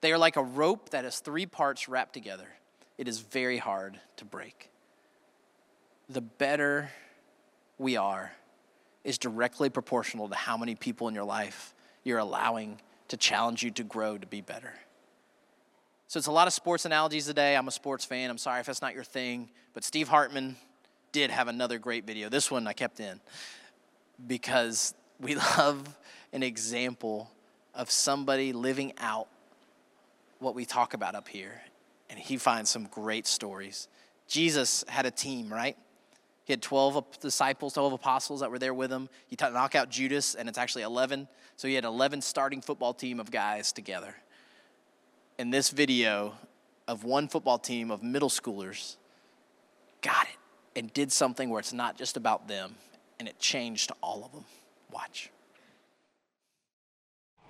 [0.00, 2.46] They are like a rope that has three parts wrapped together.
[2.98, 4.70] It is very hard to break.
[6.08, 6.90] The better
[7.78, 8.32] we are
[9.04, 13.72] is directly proportional to how many people in your life you're allowing to challenge you
[13.72, 14.72] to grow to be better.
[16.06, 17.56] So it's a lot of sports analogies today.
[17.56, 18.30] I'm a sports fan.
[18.30, 20.56] I'm sorry if that's not your thing, but Steve Hartman
[21.10, 22.28] did have another great video.
[22.28, 23.20] This one I kept in
[24.26, 25.96] because we love
[26.32, 27.30] an example
[27.74, 29.26] of somebody living out
[30.38, 31.60] what we talk about up here.
[32.08, 33.88] And he finds some great stories.
[34.28, 35.76] Jesus had a team, right?
[36.44, 39.08] He had 12 disciples, 12 apostles that were there with him.
[39.26, 41.28] He t- knock out Judas, and it's actually 11.
[41.60, 44.14] So he had 11 starting football team of guys together.
[45.38, 46.32] And this video
[46.88, 48.96] of one football team of middle schoolers
[50.00, 50.38] got it
[50.78, 52.76] and did something where it's not just about them,
[53.18, 54.46] and it changed all of them.
[54.90, 55.30] Watch.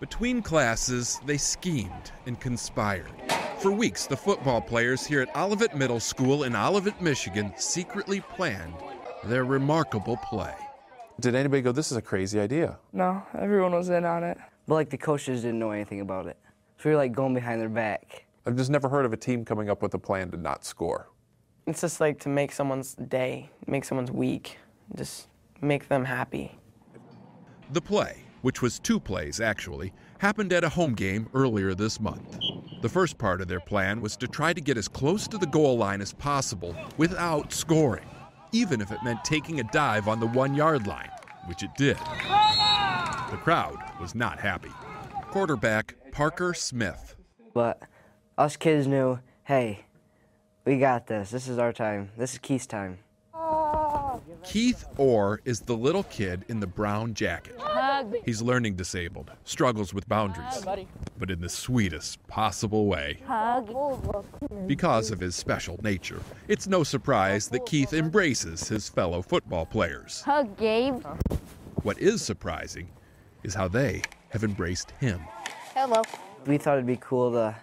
[0.01, 3.15] Between classes, they schemed and conspired.
[3.61, 8.75] For weeks, the football players here at Olivet Middle School in Olivet, Michigan secretly planned
[9.23, 10.57] their remarkable play.
[11.21, 12.79] Did anybody go, this is a crazy idea?
[12.95, 14.39] No, everyone was in on it.
[14.67, 16.39] But like the coaches didn't know anything about it.
[16.79, 18.25] So we were like going behind their back.
[18.47, 21.11] I've just never heard of a team coming up with a plan to not score.
[21.67, 24.59] It's just like to make someone's day, make someone's week,
[24.97, 25.29] just
[25.61, 26.59] make them happy.
[27.73, 32.39] The play, which was two plays actually, happened at a home game earlier this month.
[32.81, 35.47] The first part of their plan was to try to get as close to the
[35.47, 38.09] goal line as possible without scoring,
[38.53, 41.11] even if it meant taking a dive on the one yard line,
[41.47, 41.97] which it did.
[41.97, 44.73] The crowd was not happy.
[45.31, 47.15] Quarterback Parker Smith.
[47.55, 47.81] But
[48.37, 49.87] us kids knew, hey,
[50.65, 51.31] we got this.
[51.31, 52.11] This is our time.
[52.17, 52.99] This is Keith's time.
[54.45, 57.59] Keith Orr is the little kid in the brown jacket.
[58.25, 60.65] He's learning disabled, struggles with boundaries,
[61.19, 63.19] but in the sweetest possible way.
[64.67, 70.23] Because of his special nature, it's no surprise that Keith embraces his fellow football players.
[70.23, 71.05] Hug, Gabe.
[71.83, 72.89] What is surprising
[73.43, 75.21] is how they have embraced him.
[75.75, 76.03] Hello.
[76.47, 77.57] We thought it'd be cool to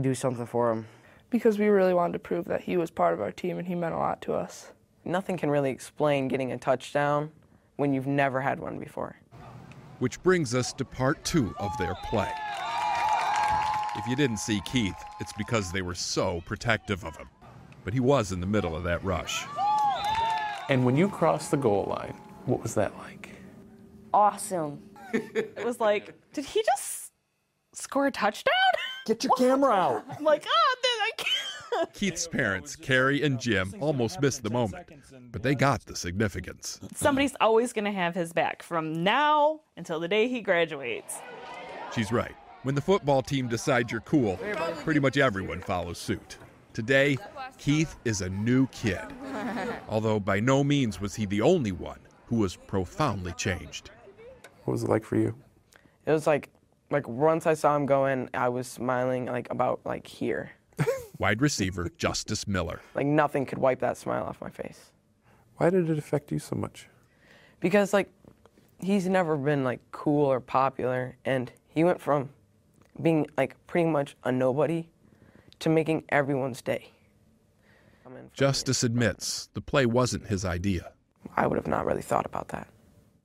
[0.00, 0.86] do something for him.
[1.30, 3.74] Because we really wanted to prove that he was part of our team and he
[3.74, 4.72] meant a lot to us.
[5.08, 7.30] Nothing can really explain getting a touchdown
[7.76, 9.16] when you've never had one before.
[10.00, 12.30] Which brings us to part two of their play.
[13.96, 17.30] If you didn't see Keith, it's because they were so protective of him.
[17.84, 19.46] But he was in the middle of that rush.
[20.68, 23.30] And when you crossed the goal line, what was that like?
[24.12, 24.82] Awesome.
[25.14, 27.12] it was like, did he just
[27.72, 28.52] score a touchdown?
[29.06, 30.04] Get your camera out.
[30.18, 30.67] I'm like, oh, I can't.
[31.92, 34.88] Keith's parents, Carrie and Jim, almost missed the moment,
[35.32, 36.80] but they got the significance.
[36.94, 41.16] Somebody's always going to have his back from now until the day he graduates.
[41.94, 42.34] She's right.
[42.64, 44.38] When the football team decides you're cool,
[44.84, 46.36] pretty much everyone follows suit.
[46.72, 47.16] Today,
[47.56, 49.00] Keith is a new kid.
[49.88, 53.90] Although by no means was he the only one who was profoundly changed.
[54.64, 55.34] What was it like for you?
[56.06, 56.50] It was like,
[56.90, 60.50] like once I saw him go in, I was smiling like about like here.
[61.18, 62.80] Wide receiver Justice Miller.
[62.94, 64.92] Like nothing could wipe that smile off my face.
[65.56, 66.88] Why did it affect you so much?
[67.60, 68.10] Because like
[68.80, 72.30] he's never been like cool or popular and he went from
[73.02, 74.88] being like pretty much a nobody
[75.60, 76.90] to making everyone's day.
[78.32, 80.92] Justice admits the play wasn't his idea.
[81.36, 82.68] I would have not really thought about that.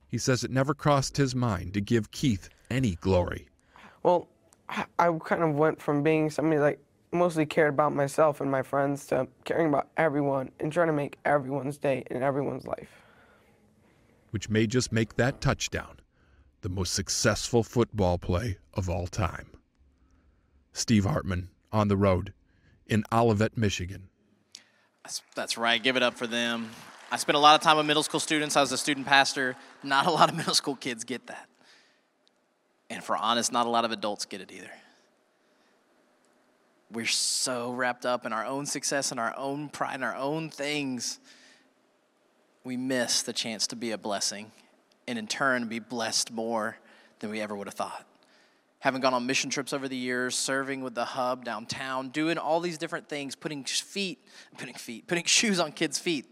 [0.08, 3.48] He says it never crossed his mind to give Keith any glory.
[4.02, 4.28] Well,
[4.68, 6.78] I I kind of went from being somebody that
[7.14, 11.16] mostly cared about myself and my friends to caring about everyone and trying to make
[11.24, 12.90] everyone's day and everyone's life.
[14.30, 16.00] which may just make that touchdown
[16.62, 19.46] the most successful football play of all time.
[20.72, 22.32] Steve Hartman on the road
[22.86, 24.08] in Olivet, Michigan.
[25.04, 25.80] That's, that's right.
[25.80, 26.70] Give it up for them.
[27.12, 28.56] I spent a lot of time with middle school students.
[28.56, 29.54] I was a student pastor.
[29.84, 31.48] Not a lot of middle school kids get that.
[32.90, 34.70] And for honest, not a lot of adults get it either.
[36.94, 40.48] We're so wrapped up in our own success and our own pride and our own
[40.48, 41.18] things,
[42.62, 44.52] we miss the chance to be a blessing
[45.08, 46.78] and in turn be blessed more
[47.18, 48.06] than we ever would have thought.
[48.78, 52.60] Having gone on mission trips over the years, serving with the hub downtown, doing all
[52.60, 54.24] these different things, putting feet,
[54.56, 56.26] putting feet, putting shoes on kids' feet.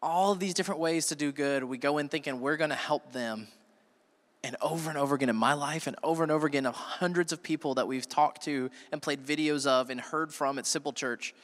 [0.00, 3.12] All these different ways to do good, we go in thinking we're going to help
[3.12, 3.48] them.
[4.46, 7.32] And over and over again in my life, and over and over again of hundreds
[7.32, 10.92] of people that we've talked to and played videos of and heard from at Simple
[10.92, 11.34] Church,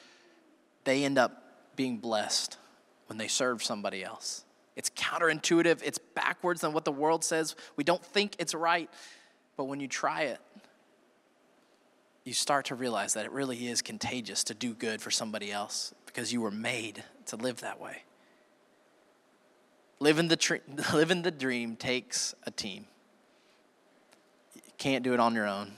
[0.84, 2.58] they end up being blessed
[3.08, 4.44] when they serve somebody else.
[4.76, 7.56] It's counterintuitive, it's backwards than what the world says.
[7.74, 8.88] We don't think it's right,
[9.56, 10.38] but when you try it,
[12.22, 15.92] you start to realize that it really is contagious to do good for somebody else
[16.06, 18.04] because you were made to live that way.
[19.98, 20.56] Living the, tr-
[20.94, 22.86] living the dream takes a team.
[24.82, 25.70] Can't do it on your own.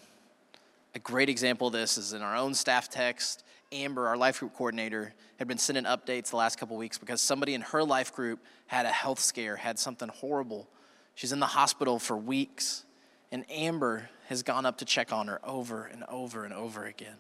[0.95, 3.45] A great example of this is in our own staff text.
[3.71, 7.53] Amber, our life group coordinator, had been sending updates the last couple weeks because somebody
[7.53, 10.71] in her life group had a health scare, had something horrible.
[11.17, 12.87] She's in the hospital for weeks,
[13.31, 17.17] and Amber has gone up to check on her over and over and over again.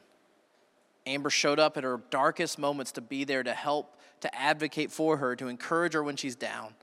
[1.04, 5.18] Amber showed up at her darkest moments to be there to help, to advocate for
[5.18, 6.76] her, to encourage her when she's down.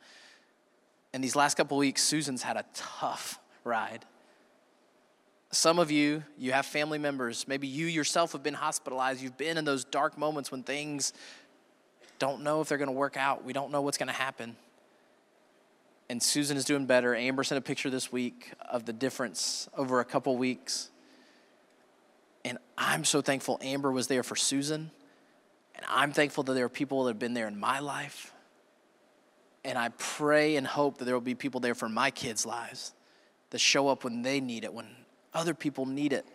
[1.11, 4.05] And these last couple weeks, Susan's had a tough ride.
[5.51, 7.45] Some of you, you have family members.
[7.47, 9.21] Maybe you yourself have been hospitalized.
[9.21, 11.11] You've been in those dark moments when things
[12.19, 13.43] don't know if they're going to work out.
[13.43, 14.55] We don't know what's going to happen.
[16.09, 17.15] And Susan is doing better.
[17.15, 20.89] Amber sent a picture this week of the difference over a couple weeks.
[22.45, 24.91] And I'm so thankful Amber was there for Susan.
[25.75, 28.33] And I'm thankful that there are people that have been there in my life.
[29.65, 32.93] And I pray and hope that there will be people there for my kids' lives
[33.49, 34.87] that show up when they need it, when
[35.33, 36.25] other people need it.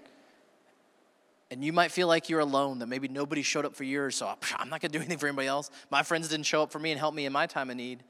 [1.51, 4.35] And you might feel like you're alone, that maybe nobody showed up for yours, so
[4.57, 5.71] I'm not gonna do anything for anybody else.
[5.91, 8.03] My friends didn't show up for me and help me in my time of need.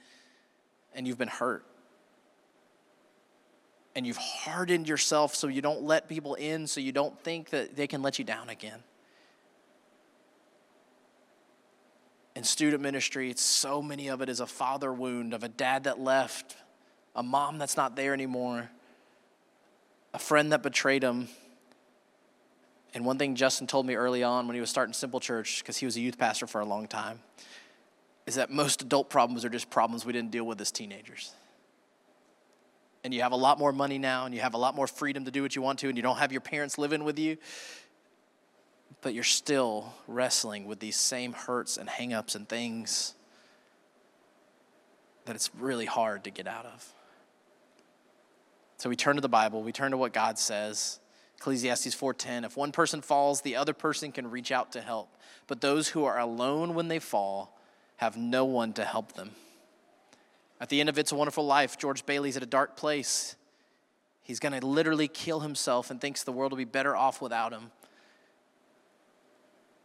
[0.94, 1.64] And you've been hurt.
[3.94, 7.76] And you've hardened yourself so you don't let people in, so you don't think that
[7.76, 8.82] they can let you down again.
[12.36, 15.84] in student ministry, it's so many of it is a father wound of a dad
[15.84, 16.54] that left,
[17.16, 18.70] a mom that's not there anymore,
[20.16, 21.28] a friend that betrayed him.
[22.94, 25.76] And one thing Justin told me early on when he was starting Simple Church, because
[25.76, 27.20] he was a youth pastor for a long time,
[28.26, 31.34] is that most adult problems are just problems we didn't deal with as teenagers.
[33.04, 35.26] And you have a lot more money now, and you have a lot more freedom
[35.26, 37.36] to do what you want to, and you don't have your parents living with you
[39.02, 43.14] but you're still wrestling with these same hurts and hangups and things
[45.26, 46.92] that it's really hard to get out of.
[48.76, 51.00] So we turn to the Bible, we turn to what God says.
[51.38, 55.16] Ecclesiastes 4:10, if one person falls, the other person can reach out to help,
[55.46, 57.58] but those who are alone when they fall
[57.96, 59.34] have no one to help them.
[60.60, 63.36] At the end of It's a Wonderful Life, George Bailey's at a dark place.
[64.22, 67.52] He's going to literally kill himself and thinks the world will be better off without
[67.52, 67.70] him.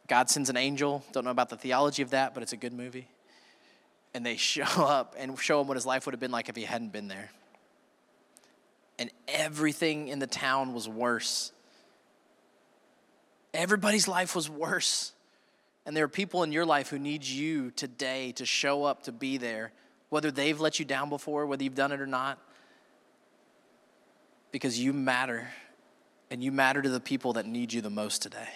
[0.08, 1.04] God sends an angel.
[1.12, 3.08] Don't know about the theology of that, but it's a good movie.
[4.14, 6.56] And they show up and show him what his life would have been like if
[6.56, 7.30] he hadn't been there.
[9.02, 11.52] And everything in the town was worse.
[13.52, 15.14] Everybody's life was worse.
[15.88, 19.12] And there are people in your life who need you today to show up to
[19.12, 19.72] be there,
[20.10, 22.38] whether they've let you down before, whether you've done it or not,
[24.52, 25.48] because you matter.
[26.30, 28.50] And you matter to the people that need you the most today.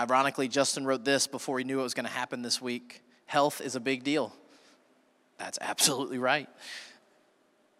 [0.00, 3.02] Ironically, Justin wrote this before he knew it was going to happen this week.
[3.26, 4.34] Health is a big deal.
[5.36, 6.48] That's absolutely right.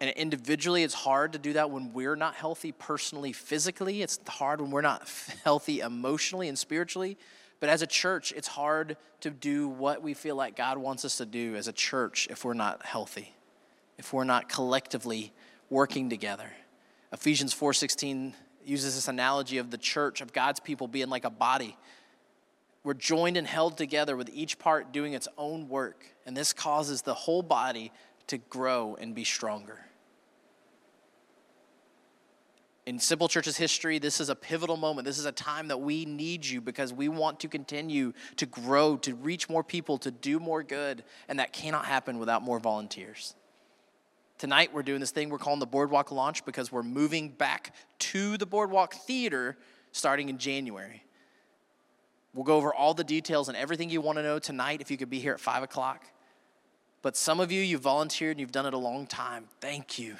[0.01, 4.01] And individually, it's hard to do that when we're not healthy personally, physically.
[4.01, 5.07] It's hard when we're not
[5.43, 7.19] healthy emotionally and spiritually.
[7.59, 11.17] But as a church, it's hard to do what we feel like God wants us
[11.17, 13.35] to do as a church if we're not healthy,
[13.99, 15.31] if we're not collectively
[15.69, 16.51] working together.
[17.13, 18.33] Ephesians 4:16
[18.65, 21.77] uses this analogy of the church of God's people being like a body.
[22.83, 27.03] We're joined and held together with each part doing its own work, and this causes
[27.03, 27.91] the whole body
[28.25, 29.85] to grow and be stronger.
[32.87, 35.05] In Simple Church's history, this is a pivotal moment.
[35.05, 38.97] This is a time that we need you because we want to continue to grow,
[38.97, 43.35] to reach more people, to do more good, and that cannot happen without more volunteers.
[44.39, 48.37] Tonight, we're doing this thing we're calling the Boardwalk Launch because we're moving back to
[48.37, 49.55] the Boardwalk Theater
[49.91, 51.03] starting in January.
[52.33, 54.97] We'll go over all the details and everything you want to know tonight if you
[54.97, 56.05] could be here at 5 o'clock.
[57.03, 59.45] But some of you, you've volunteered and you've done it a long time.
[59.59, 60.15] Thank you.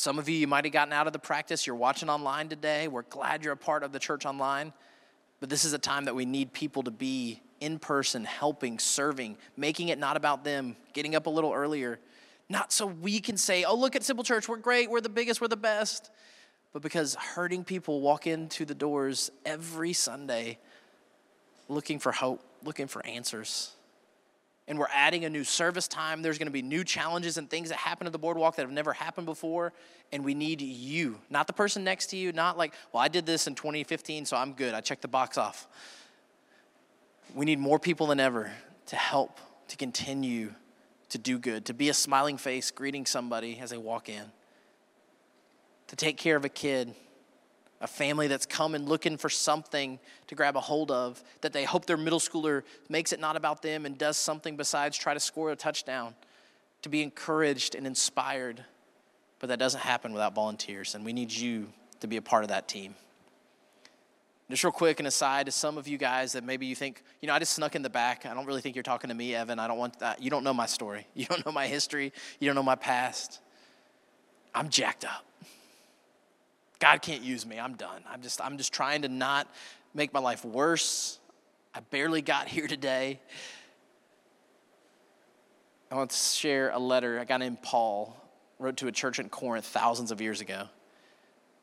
[0.00, 1.66] Some of you, you might have gotten out of the practice.
[1.66, 2.88] You're watching online today.
[2.88, 4.72] We're glad you're a part of the church online.
[5.40, 9.36] But this is a time that we need people to be in person, helping, serving,
[9.58, 12.00] making it not about them, getting up a little earlier.
[12.48, 15.38] Not so we can say, oh, look at Simple Church, we're great, we're the biggest,
[15.38, 16.10] we're the best.
[16.72, 20.56] But because hurting people walk into the doors every Sunday
[21.68, 23.76] looking for hope, looking for answers
[24.70, 26.22] and we're adding a new service time.
[26.22, 28.70] There's going to be new challenges and things that happen at the boardwalk that have
[28.70, 29.72] never happened before.
[30.12, 33.26] And we need you, not the person next to you, not like, well, I did
[33.26, 34.72] this in 2015, so I'm good.
[34.72, 35.66] I checked the box off.
[37.34, 38.52] We need more people than ever
[38.86, 40.54] to help, to continue
[41.08, 44.22] to do good, to be a smiling face greeting somebody as they walk in,
[45.88, 46.94] to take care of a kid
[47.80, 51.86] a family that's coming looking for something to grab a hold of, that they hope
[51.86, 55.50] their middle schooler makes it not about them and does something besides try to score
[55.50, 56.14] a touchdown,
[56.82, 58.64] to be encouraged and inspired.
[59.38, 61.68] But that doesn't happen without volunteers, and we need you
[62.00, 62.94] to be a part of that team.
[64.50, 67.28] Just real quick, an aside to some of you guys that maybe you think, you
[67.28, 68.26] know, I just snuck in the back.
[68.26, 69.60] I don't really think you're talking to me, Evan.
[69.60, 70.20] I don't want that.
[70.20, 71.06] You don't know my story.
[71.14, 72.12] You don't know my history.
[72.40, 73.40] You don't know my past.
[74.52, 75.24] I'm jacked up.
[76.80, 77.60] God can't use me.
[77.60, 78.02] I'm done.
[78.10, 79.46] I'm just, I'm just trying to not
[79.94, 81.18] make my life worse.
[81.74, 83.20] I barely got here today.
[85.90, 88.16] I want to share a letter a guy named Paul
[88.58, 90.68] wrote to a church in Corinth thousands of years ago.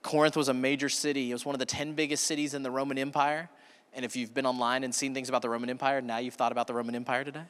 [0.03, 1.32] Corinth was a major city.
[1.32, 3.49] It was one of the 10 biggest cities in the Roman Empire.
[3.93, 6.51] And if you've been online and seen things about the Roman Empire, now you've thought
[6.51, 7.43] about the Roman Empire today?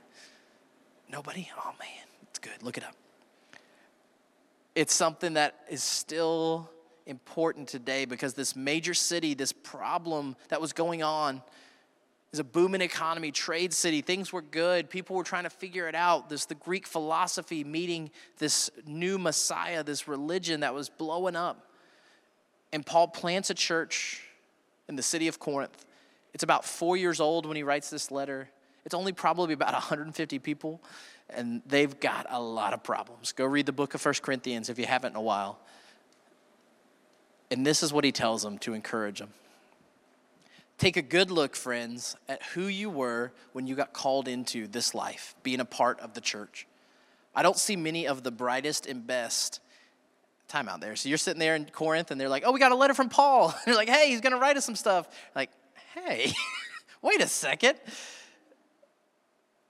[1.10, 1.50] Nobody?
[1.58, 2.64] Oh man, it's good.
[2.64, 2.96] Look it up.
[4.76, 6.70] It's something that is still
[7.08, 11.42] important today because this major city, this problem that was going on,
[12.34, 14.02] is a booming economy, trade city.
[14.02, 14.90] Things were good.
[14.90, 16.30] People were trying to figure it out.
[16.30, 21.72] This the Greek philosophy meeting this new Messiah, this religion that was blowing up.
[22.74, 24.22] And Paul plants a church
[24.90, 25.86] in the city of Corinth.
[26.34, 28.50] It's about four years old when he writes this letter.
[28.86, 30.82] It's only probably about 150 people,
[31.30, 33.32] and they've got a lot of problems.
[33.32, 35.60] Go read the book of First Corinthians if you haven't in a while.
[37.50, 39.30] And this is what he tells them to encourage them.
[40.78, 44.94] Take a good look, friends, at who you were when you got called into this
[44.94, 46.68] life, being a part of the church.
[47.36, 49.60] I don't see many of the brightest and best
[50.48, 50.96] time out there.
[50.96, 53.10] So you're sitting there in Corinth and they're like, oh, we got a letter from
[53.10, 53.56] Paul.
[53.66, 55.08] they're like, hey, he's going to write us some stuff.
[55.36, 55.50] Like,
[55.96, 56.32] hey,
[57.02, 57.76] wait a second.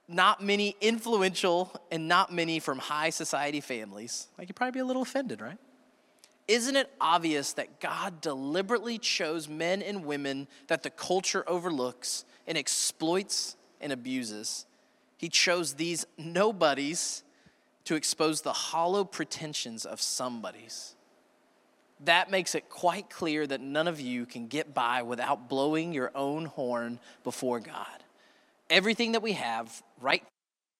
[0.08, 4.28] Not many influential and not many from high society families.
[4.38, 5.58] Like, you'd probably be a little offended, right?
[6.48, 12.56] Isn't it obvious that God deliberately chose men and women that the culture overlooks and
[12.56, 14.64] exploits and abuses?
[15.18, 17.22] He chose these nobodies
[17.84, 20.94] to expose the hollow pretensions of somebodies.
[22.04, 26.12] That makes it quite clear that none of you can get by without blowing your
[26.14, 28.04] own horn before God.
[28.70, 30.22] Everything that we have, right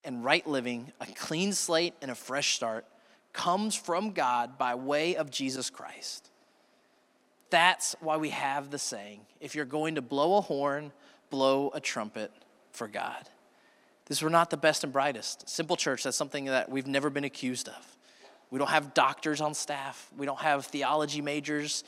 [0.04, 2.86] and right living, a clean slate and a fresh start,
[3.32, 6.30] comes from God by way of Jesus Christ.
[7.50, 10.92] That's why we have the saying if you're going to blow a horn,
[11.30, 12.30] blow a trumpet
[12.72, 13.28] for God.
[14.06, 15.48] This we're not the best and brightest.
[15.48, 17.96] Simple church, that's something that we've never been accused of.
[18.50, 21.84] We don't have doctors on staff, we don't have theology majors.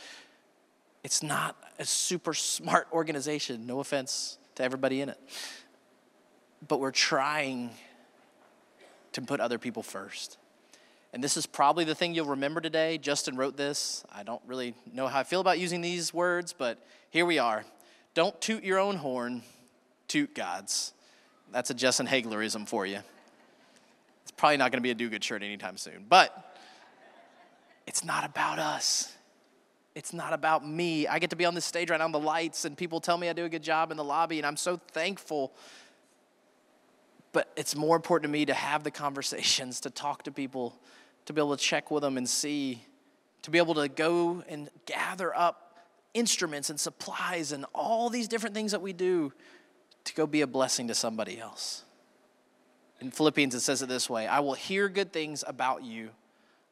[1.03, 5.19] It's not a super smart organization, no offense to everybody in it.
[6.69, 7.71] But we're trying
[9.13, 10.37] to put other people first.
[11.13, 12.97] And this is probably the thing you'll remember today.
[12.99, 14.05] Justin wrote this.
[14.13, 16.79] I don't really know how I feel about using these words, but
[17.11, 17.65] here we are.
[18.15, 19.43] Don't toot your own horn,
[20.07, 20.93] toot God's.
[21.51, 23.01] That's a Justin Haglerism for you.
[24.23, 26.07] It's probably not going to be a do good shirt anytime soon.
[26.09, 26.57] But
[27.87, 29.13] it's not about us.
[29.97, 31.09] It's not about me.
[31.09, 33.29] I get to be on this stage right now, the lights, and people tell me
[33.29, 35.53] I do a good job in the lobby, and I'm so thankful.
[37.33, 40.79] But it's more important to me to have the conversations, to talk to people,
[41.31, 42.83] to be able to check with them and see,
[43.43, 45.79] to be able to go and gather up
[46.13, 49.33] instruments and supplies and all these different things that we do
[50.05, 51.85] to go be a blessing to somebody else.
[53.01, 56.11] In Philippians, it says it this way I will hear good things about you.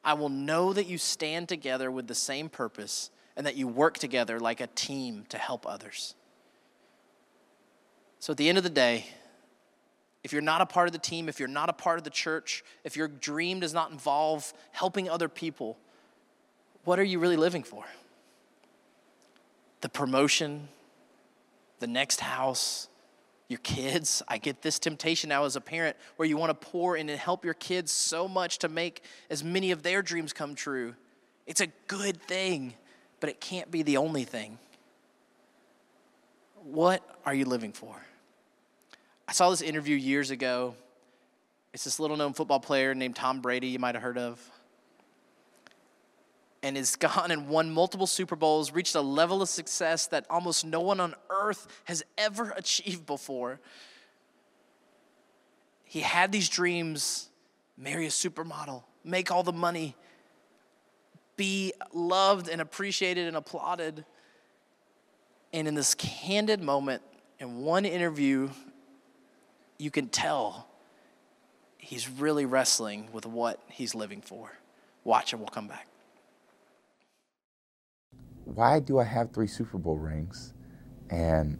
[0.03, 3.97] I will know that you stand together with the same purpose and that you work
[3.97, 6.15] together like a team to help others.
[8.19, 9.07] So at the end of the day,
[10.29, 12.11] if you're not a part of the team, if you're not a part of the
[12.11, 15.75] church, if your dream does not involve helping other people,
[16.83, 17.83] what are you really living for?
[19.81, 20.67] The promotion,
[21.79, 22.89] the next house,
[23.47, 24.21] your kids.
[24.27, 27.19] I get this temptation now as a parent where you want to pour in and
[27.19, 29.01] help your kids so much to make
[29.31, 30.93] as many of their dreams come true.
[31.47, 32.75] It's a good thing,
[33.19, 34.59] but it can't be the only thing.
[36.61, 37.99] What are you living for?
[39.29, 40.73] I saw this interview years ago.
[41.71, 44.41] It's this little known football player named Tom Brady, you might have heard of.
[46.63, 50.65] And has gone and won multiple Super Bowls, reached a level of success that almost
[50.65, 53.59] no one on earth has ever achieved before.
[55.83, 57.29] He had these dreams
[57.77, 59.95] marry a supermodel, make all the money,
[61.37, 64.05] be loved and appreciated and applauded.
[65.53, 67.03] And in this candid moment,
[67.39, 68.49] in one interview,
[69.79, 70.67] you can tell
[71.77, 74.51] he's really wrestling with what he's living for.
[75.05, 75.87] Watch and we'll come back.
[78.43, 80.53] Why do I have three Super Bowl rings
[81.09, 81.57] and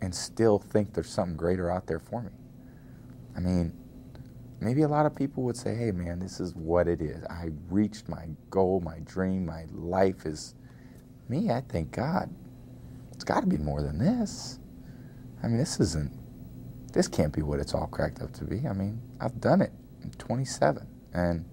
[0.00, 2.30] and still think there's something greater out there for me?
[3.36, 3.72] I mean,
[4.60, 7.22] maybe a lot of people would say, "Hey man, this is what it is.
[7.24, 10.54] I reached my goal, my dream, my life is
[11.28, 12.30] me." I think, "God,
[13.12, 14.58] it's got to be more than this."
[15.42, 16.19] I mean, this isn't
[16.92, 18.66] this can't be what it's all cracked up to be.
[18.66, 19.72] I mean, I've done it.
[20.02, 20.86] I'm 27.
[21.12, 21.44] And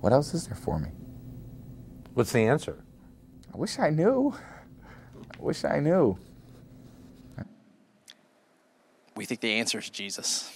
[0.00, 0.90] what else is there for me?
[2.12, 2.84] What's the answer?
[3.52, 4.34] I wish I knew.
[5.38, 6.18] I wish I knew.
[9.16, 10.52] We think the answer is Jesus.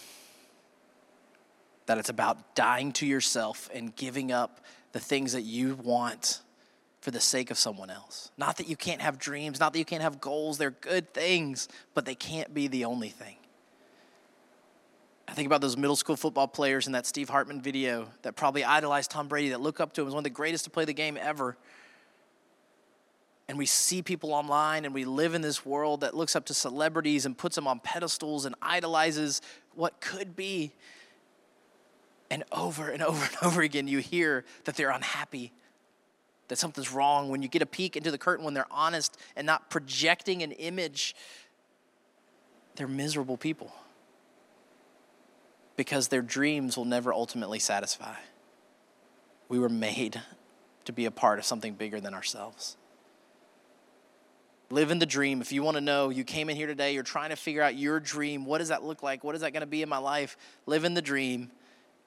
[1.86, 4.60] That it's about dying to yourself and giving up
[4.92, 6.40] the things that you want
[7.00, 8.30] for the sake of someone else.
[8.36, 10.58] Not that you can't have dreams, not that you can't have goals.
[10.58, 13.37] They're good things, but they can't be the only thing.
[15.28, 18.64] I think about those middle school football players in that Steve Hartman video that probably
[18.64, 20.86] idolized Tom Brady, that look up to him as one of the greatest to play
[20.86, 21.58] the game ever.
[23.46, 26.54] And we see people online and we live in this world that looks up to
[26.54, 29.42] celebrities and puts them on pedestals and idolizes
[29.74, 30.72] what could be.
[32.30, 35.52] And over and over and over again, you hear that they're unhappy,
[36.48, 37.28] that something's wrong.
[37.28, 40.52] When you get a peek into the curtain, when they're honest and not projecting an
[40.52, 41.14] image,
[42.76, 43.74] they're miserable people
[45.78, 48.16] because their dreams will never ultimately satisfy.
[49.48, 50.20] We were made
[50.86, 52.76] to be a part of something bigger than ourselves.
[54.70, 55.40] Live in the dream.
[55.40, 57.76] If you want to know, you came in here today, you're trying to figure out
[57.76, 58.44] your dream.
[58.44, 59.22] What does that look like?
[59.22, 60.36] What is that going to be in my life?
[60.66, 61.52] Live in the dream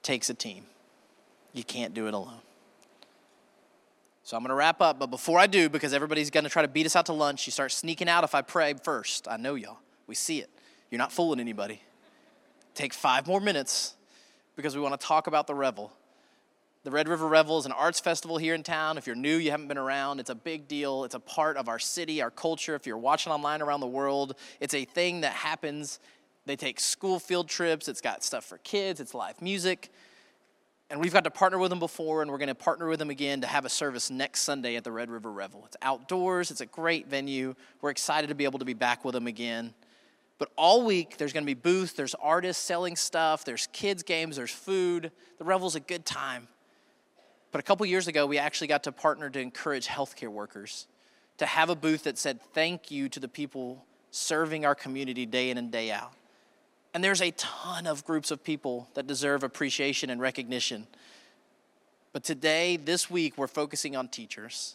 [0.02, 0.66] takes a team.
[1.54, 2.40] You can't do it alone.
[4.22, 6.60] So I'm going to wrap up, but before I do, because everybody's going to try
[6.60, 9.26] to beat us out to lunch, you start sneaking out if I pray first.
[9.28, 9.78] I know y'all.
[10.06, 10.50] We see it.
[10.90, 11.80] You're not fooling anybody.
[12.74, 13.94] Take five more minutes
[14.56, 15.92] because we want to talk about the Revel.
[16.84, 18.98] The Red River Revel is an arts festival here in town.
[18.98, 21.04] If you're new, you haven't been around, it's a big deal.
[21.04, 22.74] It's a part of our city, our culture.
[22.74, 26.00] If you're watching online around the world, it's a thing that happens.
[26.44, 29.92] They take school field trips, it's got stuff for kids, it's live music.
[30.90, 33.10] And we've got to partner with them before, and we're going to partner with them
[33.10, 35.62] again to have a service next Sunday at the Red River Revel.
[35.66, 37.54] It's outdoors, it's a great venue.
[37.80, 39.72] We're excited to be able to be back with them again.
[40.42, 44.34] But all week, there's going to be booths, there's artists selling stuff, there's kids' games,
[44.34, 45.12] there's food.
[45.38, 46.48] The Revel's a good time.
[47.52, 50.88] But a couple years ago, we actually got to partner to encourage healthcare workers
[51.38, 55.48] to have a booth that said thank you to the people serving our community day
[55.50, 56.12] in and day out.
[56.92, 60.88] And there's a ton of groups of people that deserve appreciation and recognition.
[62.12, 64.74] But today, this week, we're focusing on teachers.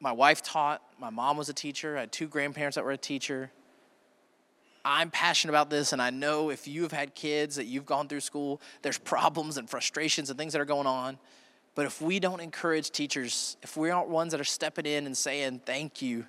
[0.00, 2.96] My wife taught, my mom was a teacher, I had two grandparents that were a
[2.96, 3.50] teacher.
[4.84, 8.08] I'm passionate about this, and I know if you have had kids that you've gone
[8.08, 11.18] through school, there's problems and frustrations and things that are going on.
[11.74, 15.16] But if we don't encourage teachers, if we aren't ones that are stepping in and
[15.16, 16.26] saying thank you,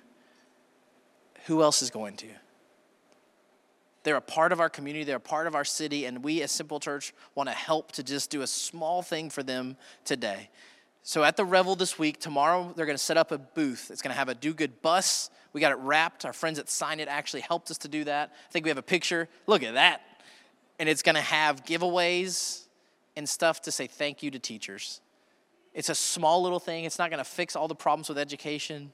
[1.46, 2.28] who else is going to?
[4.04, 6.50] They're a part of our community, they're a part of our city, and we as
[6.50, 10.50] Simple Church want to help to just do a small thing for them today.
[11.06, 13.90] So at the Revel this week, tomorrow they're going to set up a booth.
[13.90, 15.28] It's going to have a do good bus.
[15.52, 16.24] We got it wrapped.
[16.24, 18.32] Our friends at Sign It actually helped us to do that.
[18.32, 19.28] I think we have a picture.
[19.46, 20.00] Look at that.
[20.78, 22.64] And it's going to have giveaways
[23.16, 25.02] and stuff to say thank you to teachers.
[25.74, 26.84] It's a small little thing.
[26.84, 28.90] It's not going to fix all the problems with education,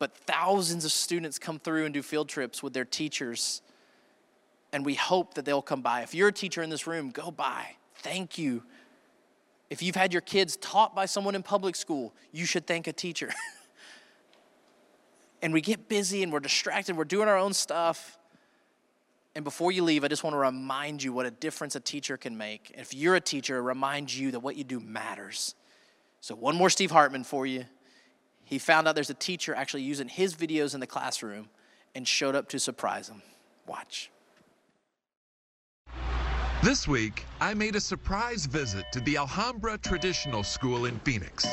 [0.00, 3.62] but thousands of students come through and do field trips with their teachers
[4.72, 6.02] and we hope that they'll come by.
[6.02, 7.76] If you're a teacher in this room, go by.
[7.94, 8.62] Thank you.
[9.68, 12.92] If you've had your kids taught by someone in public school, you should thank a
[12.92, 13.30] teacher.
[15.42, 18.18] and we get busy and we're distracted, we're doing our own stuff.
[19.34, 22.16] And before you leave, I just want to remind you what a difference a teacher
[22.16, 22.72] can make.
[22.74, 25.54] If you're a teacher, remind you that what you do matters.
[26.22, 27.66] So, one more Steve Hartman for you.
[28.44, 31.50] He found out there's a teacher actually using his videos in the classroom
[31.94, 33.20] and showed up to surprise him.
[33.66, 34.10] Watch.
[36.62, 41.46] This week, I made a surprise visit to the Alhambra Traditional School in Phoenix.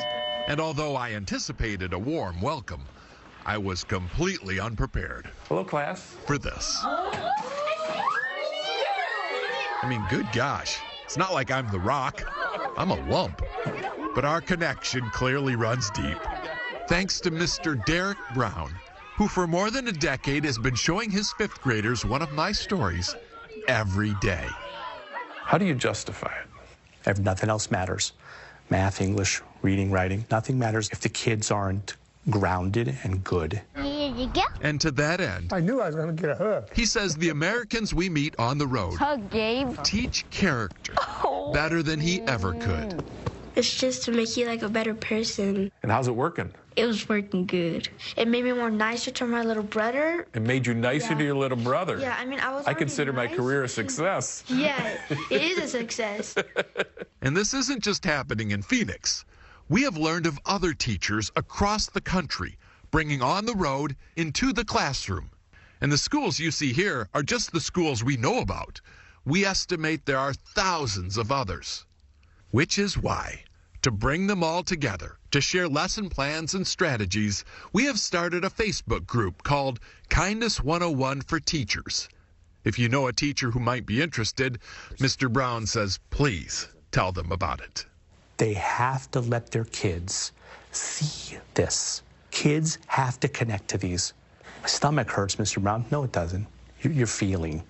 [0.48, 2.82] And although I anticipated a warm welcome,
[3.46, 5.30] I was completely unprepared.
[5.50, 6.16] Hello, class.
[6.26, 6.80] For this.
[9.84, 12.24] I mean, good gosh, it's not like I'm the rock.
[12.78, 13.42] I'm a lump.
[14.16, 16.18] But our connection clearly runs deep.
[16.88, 17.86] Thanks to Mr.
[17.86, 18.74] Derek Brown,
[19.18, 22.54] who for more than a decade has been showing his fifth graders one of my
[22.54, 23.14] stories
[23.68, 24.48] every day.
[25.44, 26.48] How do you justify it?
[27.10, 28.14] If nothing else matters
[28.70, 31.96] math, English, reading, writing nothing matters if the kids aren't
[32.30, 33.62] grounded and good.
[33.76, 36.74] And to that end, I knew I was going to get a hug.
[36.74, 39.78] He says the Americans we meet on the road hug, Gabe.
[39.84, 41.52] teach character oh.
[41.54, 43.04] better than he ever could.
[43.56, 45.72] It's just to make you like a better person.
[45.84, 46.52] And how's it working?
[46.76, 47.88] It was working good.
[48.18, 50.26] It made me more nicer to my little brother.
[50.34, 51.18] It made you nicer yeah.
[51.20, 52.00] to your little brother.
[52.00, 52.66] Yeah, I mean, I was.
[52.66, 53.30] I consider nice.
[53.30, 54.44] my career a success.
[54.48, 54.98] Yeah,
[55.30, 56.36] it is a success.
[57.22, 59.24] and this isn't just happening in Phoenix.
[59.70, 62.58] We have learned of other teachers across the country
[62.94, 65.32] bringing on the road into the classroom.
[65.82, 68.82] And the schools you see here are just the schools we know about.
[69.26, 71.88] We estimate there are thousands of others.
[72.54, 73.46] Which is why,
[73.82, 77.44] to bring them all together, to share lesson plans and strategies,
[77.74, 79.80] we have started a Facebook group called
[80.10, 82.08] Kindness 101 for Teachers.
[82.64, 84.60] If you know a teacher who might be interested,
[84.98, 85.34] Mr.
[85.34, 87.88] Brown says, please tell them about it.
[88.38, 90.32] They have to let their kids
[90.72, 92.04] see this.
[92.30, 94.14] Kids have to connect to these.
[94.62, 95.60] My stomach hurts, Mr.
[95.60, 95.86] Brown.
[95.90, 96.46] No, it doesn't.
[96.84, 97.64] You're feeling.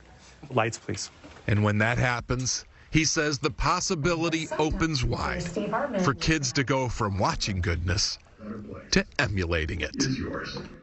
[0.50, 1.10] Lights, please.
[1.48, 5.44] And when that happens, he says the possibility opens wide
[6.04, 8.20] for kids to go from watching goodness
[8.92, 9.96] to emulating it.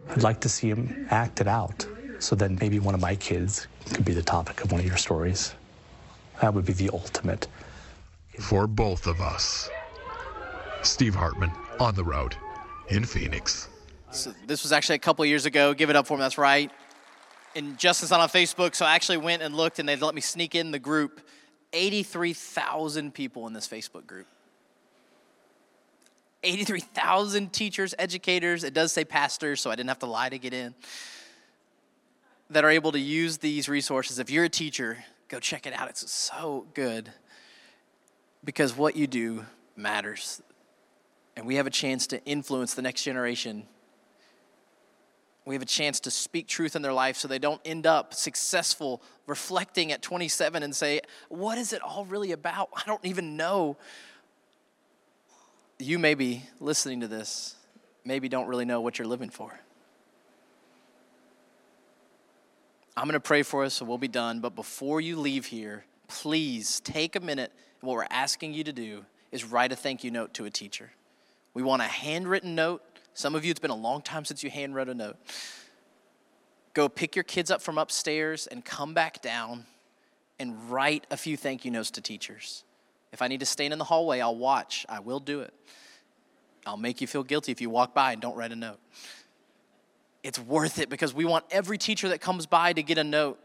[0.08, 1.86] I'd like to see him act it out
[2.18, 4.96] so then maybe one of my kids could be the topic of one of your
[4.96, 5.54] stories.
[6.40, 7.46] That would be the ultimate.
[8.38, 9.70] For both of us.
[10.82, 12.34] Steve Hartman on the road
[12.88, 13.68] in Phoenix.
[14.10, 15.74] So this was actually a couple years ago.
[15.74, 16.20] Give it up for him.
[16.20, 16.70] That's right.
[17.54, 20.20] And Justin's not on Facebook, so I actually went and looked, and they let me
[20.20, 21.20] sneak in the group.
[21.72, 24.26] 83,000 people in this Facebook group.
[26.42, 30.54] 83,000 teachers, educators, it does say pastors, so I didn't have to lie to get
[30.54, 30.74] in,
[32.48, 34.18] that are able to use these resources.
[34.18, 35.90] If you're a teacher, go check it out.
[35.90, 37.10] It's so good
[38.42, 39.44] because what you do
[39.76, 40.42] matters.
[41.36, 43.66] And we have a chance to influence the next generation
[45.50, 48.14] we have a chance to speak truth in their life so they don't end up
[48.14, 52.68] successful reflecting at 27 and say, What is it all really about?
[52.74, 53.76] I don't even know.
[55.78, 57.56] You may be listening to this,
[58.04, 59.58] maybe don't really know what you're living for.
[62.96, 64.40] I'm going to pray for us, so we'll be done.
[64.40, 67.50] But before you leave here, please take a minute.
[67.80, 70.90] What we're asking you to do is write a thank you note to a teacher.
[71.54, 72.82] We want a handwritten note
[73.14, 75.16] some of you, it's been a long time since you handwrote a note.
[76.72, 79.64] Go pick your kids up from upstairs and come back down
[80.38, 82.64] and write a few thank you notes to teachers.
[83.12, 84.86] If I need to stand in the hallway, I'll watch.
[84.88, 85.52] I will do it.
[86.64, 88.78] I'll make you feel guilty if you walk by and don't write a note.
[90.22, 93.38] It's worth it because we want every teacher that comes by to get a note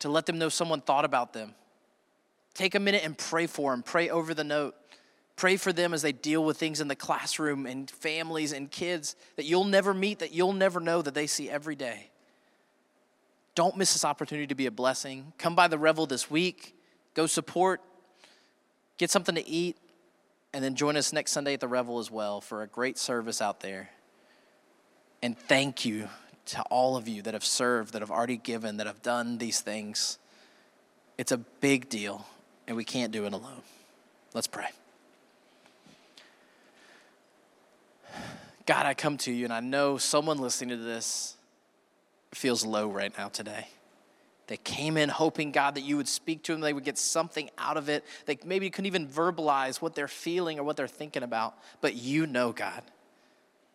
[0.00, 1.54] to let them know someone thought about them.
[2.54, 4.74] Take a minute and pray for them, pray over the note.
[5.36, 9.16] Pray for them as they deal with things in the classroom and families and kids
[9.36, 12.10] that you'll never meet, that you'll never know, that they see every day.
[13.56, 15.32] Don't miss this opportunity to be a blessing.
[15.38, 16.76] Come by the Revel this week,
[17.14, 17.80] go support,
[18.98, 19.78] get something to eat,
[20.52, 23.40] and then join us next Sunday at the Revel as well for a great service
[23.40, 23.88] out there.
[25.22, 26.10] And thank you
[26.46, 29.60] to all of you that have served, that have already given, that have done these
[29.60, 30.18] things.
[31.16, 32.26] It's a big deal,
[32.68, 33.62] and we can't do it alone.
[34.34, 34.68] Let's pray.
[38.66, 41.35] God, I come to you, and I know someone listening to this
[42.34, 43.68] feels low right now today.
[44.46, 47.50] They came in hoping, God, that you would speak to them, they would get something
[47.58, 48.04] out of it.
[48.26, 52.26] They maybe couldn't even verbalize what they're feeling or what they're thinking about, but you
[52.26, 52.82] know, God.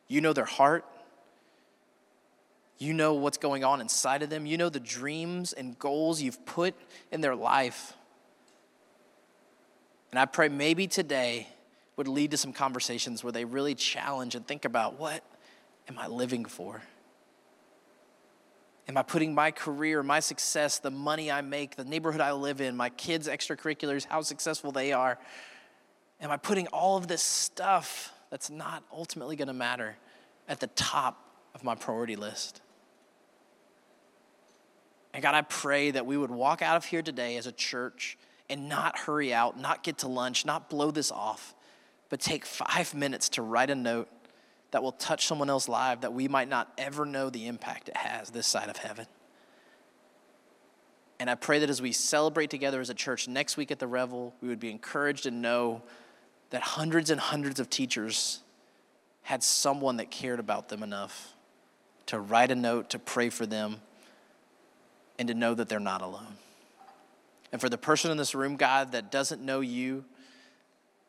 [0.08, 0.86] You know their heart.
[2.78, 4.46] You know what's going on inside of them.
[4.46, 6.74] You know the dreams and goals you've put
[7.12, 7.94] in their life.
[10.12, 11.48] And I pray maybe today
[11.96, 15.24] would lead to some conversations where they really challenge and think about what
[15.88, 16.82] am I living for?
[18.88, 22.62] Am I putting my career, my success, the money I make, the neighborhood I live
[22.62, 25.20] in, my kids' extracurriculars, how successful they are?
[26.20, 29.96] Am I putting all of this stuff that's not ultimately going to matter
[30.48, 31.24] at the top
[31.54, 32.62] of my priority list?
[35.14, 38.18] And God, I pray that we would walk out of here today as a church
[38.50, 41.54] and not hurry out, not get to lunch, not blow this off,
[42.10, 44.10] but take five minutes to write a note
[44.72, 47.98] that will touch someone else's life that we might not ever know the impact it
[47.98, 49.06] has this side of heaven.
[51.20, 53.86] And I pray that as we celebrate together as a church next week at the
[53.86, 55.84] Revel, we would be encouraged to know
[56.50, 58.40] that hundreds and hundreds of teachers
[59.24, 61.34] had someone that cared about them enough
[62.08, 63.82] to write a note, to pray for them,
[65.20, 66.38] and to know that they're not alone.
[67.52, 70.06] And for the person in this room, God, that doesn't know you,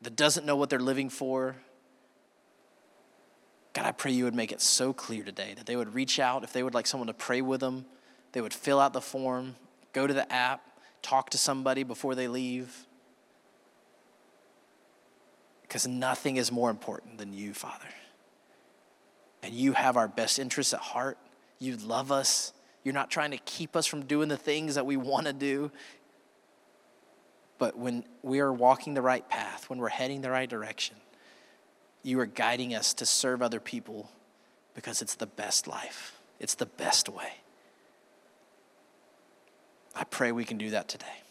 [0.03, 1.57] that doesn't know what they're living for,
[3.73, 6.45] God, I pray you would make it so clear today that they would reach out,
[6.45, 7.87] if they would like someone to pray with them,
[8.33, 9.57] they would fill out the form,
[9.93, 10.63] go to the app,
[11.01, 12.87] talk to somebody before they leave.
[15.63, 17.89] Because nothing is more important than you, Father.
[19.43, 21.19] And you have our best interests at heart.
[21.59, 22.53] You love us.
[22.85, 25.71] You're not trying to keep us from doing the things that we want to do.
[27.59, 30.97] But when we are walking the right path, when we're heading the right direction,
[32.03, 34.11] you are guiding us to serve other people
[34.75, 37.35] because it's the best life, it's the best way.
[39.95, 41.22] I pray we can do that today.